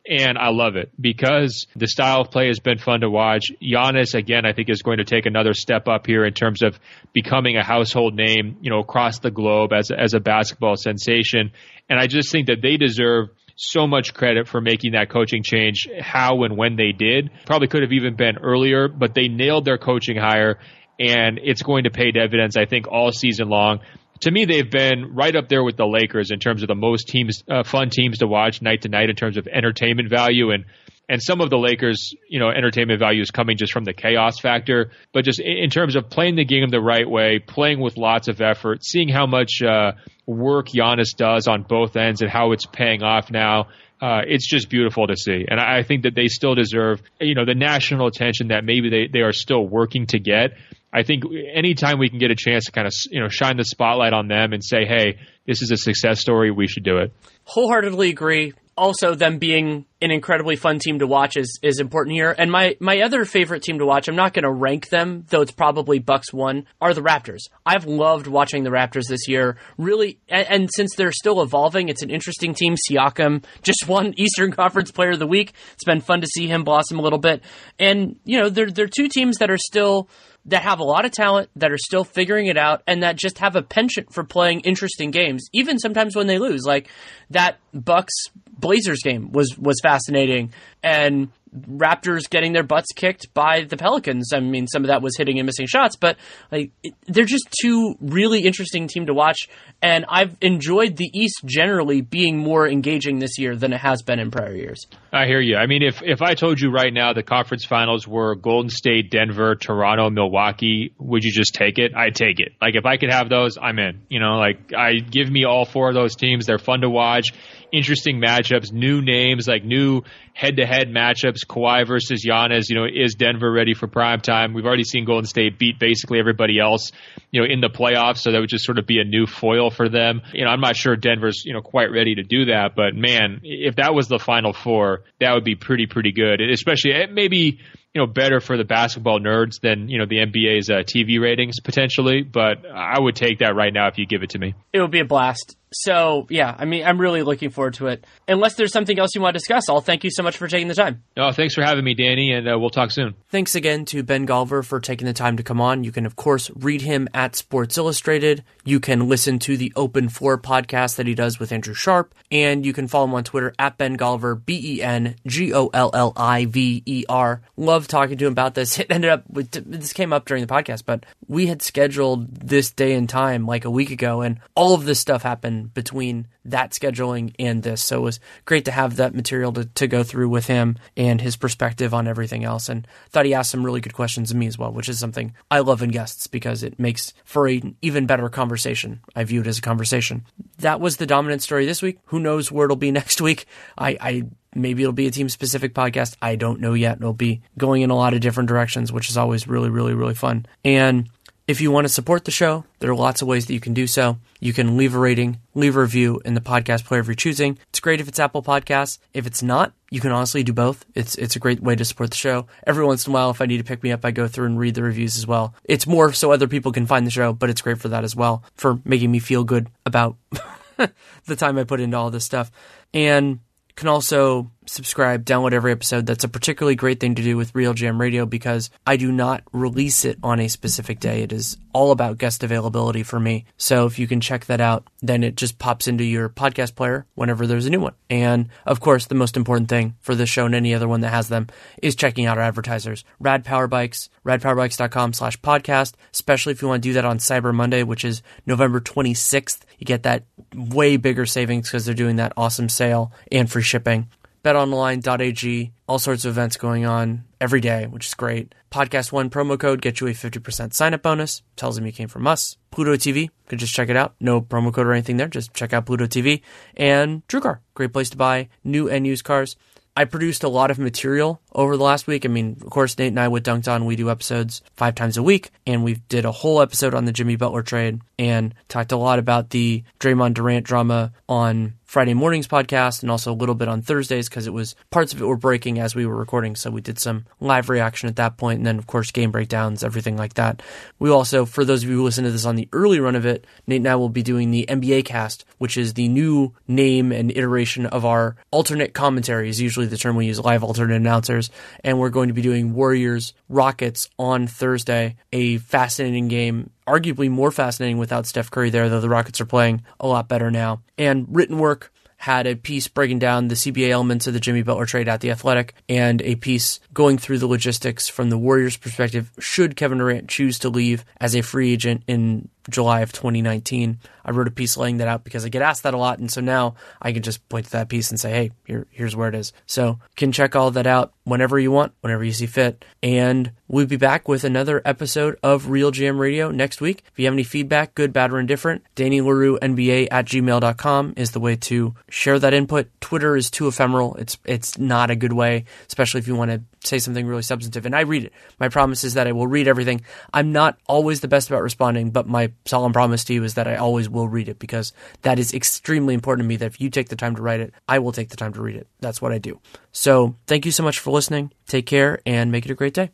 [0.10, 3.52] and I love it because the style of play has been fun to watch.
[3.62, 6.80] Giannis, again, I think is going to take another step up here in terms of
[7.14, 11.52] becoming a household name, you know, across the globe as as a basketball sensation.
[11.90, 15.90] And I just think that they deserve so much credit for making that coaching change
[16.00, 17.32] how and when they did.
[17.46, 20.60] Probably could have even been earlier, but they nailed their coaching hire
[21.00, 23.82] and it's going to pay dividends, I think, all season long
[24.22, 27.08] to me, they've been right up there with the Lakers in terms of the most
[27.08, 30.66] teams, uh, fun teams to watch night to night in terms of entertainment value and
[31.10, 34.40] and some of the Lakers, you know, entertainment value is coming just from the chaos
[34.40, 38.28] factor, but just in terms of playing the game the right way, playing with lots
[38.28, 39.94] of effort, seeing how much uh,
[40.26, 43.68] work Giannis does on both ends and how it's paying off now.
[44.02, 47.34] Uh, it's just beautiful to see, and I, I think that they still deserve, you
[47.34, 50.52] know, the national attention that maybe they, they are still working to get.
[50.98, 51.24] I think
[51.54, 54.28] anytime we can get a chance to kind of you know shine the spotlight on
[54.28, 57.14] them and say, hey, this is a success story, we should do it.
[57.44, 58.54] Wholeheartedly agree.
[58.76, 62.34] Also, them being an incredibly fun team to watch is is important here.
[62.36, 65.42] And my my other favorite team to watch, I'm not going to rank them, though
[65.42, 67.42] it's probably Bucks one, are the Raptors.
[67.66, 69.58] I've loved watching the Raptors this year.
[69.78, 72.76] Really, and, and since they're still evolving, it's an interesting team.
[72.76, 75.54] Siakam just won Eastern Conference Player of the Week.
[75.74, 77.44] It's been fun to see him blossom a little bit.
[77.80, 80.10] And you know, they're they're two teams that are still
[80.48, 83.40] that have a lot of talent, that are still figuring it out, and that just
[83.40, 86.66] have a penchant for playing interesting games, even sometimes when they lose.
[86.66, 86.90] Like
[87.30, 88.14] that Bucks
[88.58, 90.54] Blazers game was was fascinating,
[90.84, 94.32] and Raptors getting their butts kicked by the Pelicans.
[94.34, 96.18] I mean, some of that was hitting and missing shots, but
[96.52, 96.72] like
[97.08, 99.48] they're just two really interesting team to watch.
[99.82, 104.20] And I've enjoyed the East generally being more engaging this year than it has been
[104.20, 104.86] in prior years.
[105.14, 105.56] I hear you.
[105.56, 109.10] I mean, if if I told you right now the conference finals were Golden State,
[109.10, 111.94] Denver, Toronto, Milwaukee, would you just take it?
[111.96, 112.54] I'd take it.
[112.62, 114.02] Like if I could have those, I'm in.
[114.10, 116.46] You know, like I give me all four of those teams.
[116.46, 117.28] They're fun to watch
[117.72, 120.04] interesting matchups, new names, like new
[120.34, 121.46] head-to-head matchups.
[121.48, 122.70] Kawhi versus Giannis.
[122.70, 124.54] You know, is Denver ready for prime time?
[124.54, 126.92] We've already seen Golden State beat basically everybody else.
[127.32, 129.70] You know, in the playoffs, so that would just sort of be a new foil
[129.70, 130.22] for them.
[130.34, 133.42] You know, I'm not sure Denver's you know quite ready to do that, but man,
[133.44, 136.42] if that was the Final Four, that would be pretty pretty good.
[136.42, 137.60] Especially maybe
[137.94, 141.60] you know better for the basketball nerds than you know the NBA's uh, TV ratings
[141.60, 142.22] potentially.
[142.22, 144.54] But I would take that right now if you give it to me.
[144.72, 145.57] It would be a blast.
[145.72, 148.06] So yeah, I mean, I'm really looking forward to it.
[148.28, 150.68] Unless there's something else you want to discuss, I'll thank you so much for taking
[150.68, 151.04] the time.
[151.16, 153.16] Oh, thanks for having me, Danny, and uh, we'll talk soon.
[153.30, 155.84] Thanks again to Ben Golliver for taking the time to come on.
[155.84, 158.44] You can of course read him at Sports Illustrated.
[158.64, 162.66] You can listen to the Open Floor podcast that he does with Andrew Sharp, and
[162.66, 165.92] you can follow him on Twitter at Ben Golliver, B E N G O L
[165.94, 167.42] L I V E R.
[167.58, 168.78] Love talking to him about this.
[168.88, 172.72] It ended up with, this came up during the podcast, but we had scheduled this
[172.72, 176.72] day and time like a week ago, and all of this stuff happened between that
[176.72, 177.82] scheduling and this.
[177.82, 181.20] So it was great to have that material to, to go through with him and
[181.20, 182.70] his perspective on everything else.
[182.70, 185.34] And thought he asked some really good questions of me as well, which is something
[185.52, 189.02] I love in guests because it makes for an even better conversation.
[189.16, 190.26] I view it as a conversation.
[190.60, 192.00] That was the dominant story this week.
[192.06, 193.46] Who knows where it'll be next week?
[193.78, 194.24] I, I
[194.56, 196.16] maybe it'll be a team specific podcast.
[196.22, 196.98] I don't know yet.
[196.98, 200.16] It'll be going in a lot of different directions, which is always really, really, really
[200.16, 200.46] fun.
[200.66, 201.10] And
[201.48, 203.74] if you want to support the show, there are lots of ways that you can
[203.74, 204.18] do so.
[204.42, 207.58] You can leave a rating, leave a review in the podcast player of your choosing.
[207.70, 209.00] It's great if it's Apple Podcasts.
[209.14, 210.86] If it's not, you can honestly do both.
[210.94, 212.48] It's it's a great way to support the show.
[212.66, 214.48] Every once in a while, if I need to pick me up, I go through
[214.48, 215.56] and read the reviews as well.
[215.64, 218.16] It's more so other people can find the show, but it's great for that as
[218.16, 220.18] well, for making me feel good about
[221.26, 222.52] the time I put into all this stuff.
[222.94, 223.40] And
[223.76, 226.06] can also subscribe, download every episode.
[226.06, 230.06] That's a particularly great thing to do with RealGM Radio because I do not release
[230.06, 231.24] it on a specific day.
[231.24, 233.46] It is all about guest availability for me.
[233.58, 237.06] So if you can check that out, then it just pops into your podcast player
[237.16, 237.94] whenever there's a new one.
[238.10, 241.14] And of course, the most important thing for this show and any other one that
[241.14, 241.48] has them
[241.82, 243.04] is checking out our advertisers.
[243.20, 247.54] Rad Power Bikes, radpowerbikes.com slash podcast, especially if you want to do that on Cyber
[247.54, 249.60] Monday, which is November 26th.
[249.78, 250.24] You get that
[250.56, 254.08] way bigger savings because they're doing that awesome sale and free shipping
[254.44, 258.54] betonline.ag, all sorts of events going on every day, which is great.
[258.72, 261.42] Podcast One promo code gets you a 50% sign up bonus.
[261.56, 262.58] Tells them you came from us.
[262.72, 264.16] Pluto TV, you can just check it out.
[264.20, 265.28] No promo code or anything there.
[265.28, 266.42] Just check out Pluto TV.
[266.76, 269.56] And TrueCar, great place to buy new and used cars.
[269.96, 272.24] I produced a lot of material over the last week.
[272.24, 275.18] I mean, of course, Nate and I with Dunked On, we do episodes five times
[275.18, 278.92] a week, and we did a whole episode on the Jimmy Butler trade and talked
[278.92, 283.56] a lot about the Draymond Durant drama on Friday mornings podcast and also a little
[283.56, 286.54] bit on Thursdays because it was parts of it were breaking as we were recording.
[286.58, 289.86] So we did some live reaction at that point, and then of course game breakdowns,
[289.86, 290.62] everything like that.
[291.00, 293.26] We also, for those of you who listen to this on the early run of
[293.26, 297.14] it, Nate and I will be doing the NBA cast, which is the new name
[297.14, 299.48] and iteration of our alternate commentary.
[299.48, 301.47] Is usually the term we use, live alternate announcers,
[301.84, 307.52] and we're going to be doing Warriors Rockets on Thursday, a fascinating game arguably more
[307.52, 310.82] fascinating without Steph Curry there, though the Rockets are playing a lot better now.
[310.98, 314.88] And written work had a piece breaking down the CBA elements of the Jimmy Butler
[314.88, 319.32] trade at the Athletic and a piece going through the logistics from the Warriors' perspective
[319.40, 324.00] should Kevin Durant choose to leave as a free agent in July of 2019.
[324.26, 326.30] I wrote a piece laying that out because I get asked that a lot, and
[326.30, 329.30] so now I can just point to that piece and say, "Hey, here, here's where
[329.30, 332.84] it is." So can check all that out whenever you want, whenever you see fit,
[333.02, 337.04] and we'll be back with another episode of RealGM Radio next week.
[337.12, 341.32] If you have any feedback, good, bad, or indifferent, Danny Leroux, NBA at gmail.com is
[341.32, 342.90] the way to share that input.
[343.00, 344.16] Twitter is too ephemeral.
[344.16, 347.86] It's it's not a good way, especially if you want to say something really substantive.
[347.86, 348.34] And I read it.
[348.60, 350.02] My promise is that I will read everything.
[350.34, 353.68] I'm not always the best about responding, but my solemn promise to you is that
[353.68, 356.90] I always will read it because that is extremely important to me that if you
[356.90, 358.88] take the time to write it, I will take the time to read it.
[359.00, 359.60] That's what I do.
[359.92, 361.52] So thank you so much for listening.
[361.68, 363.12] Take care and make it a great day.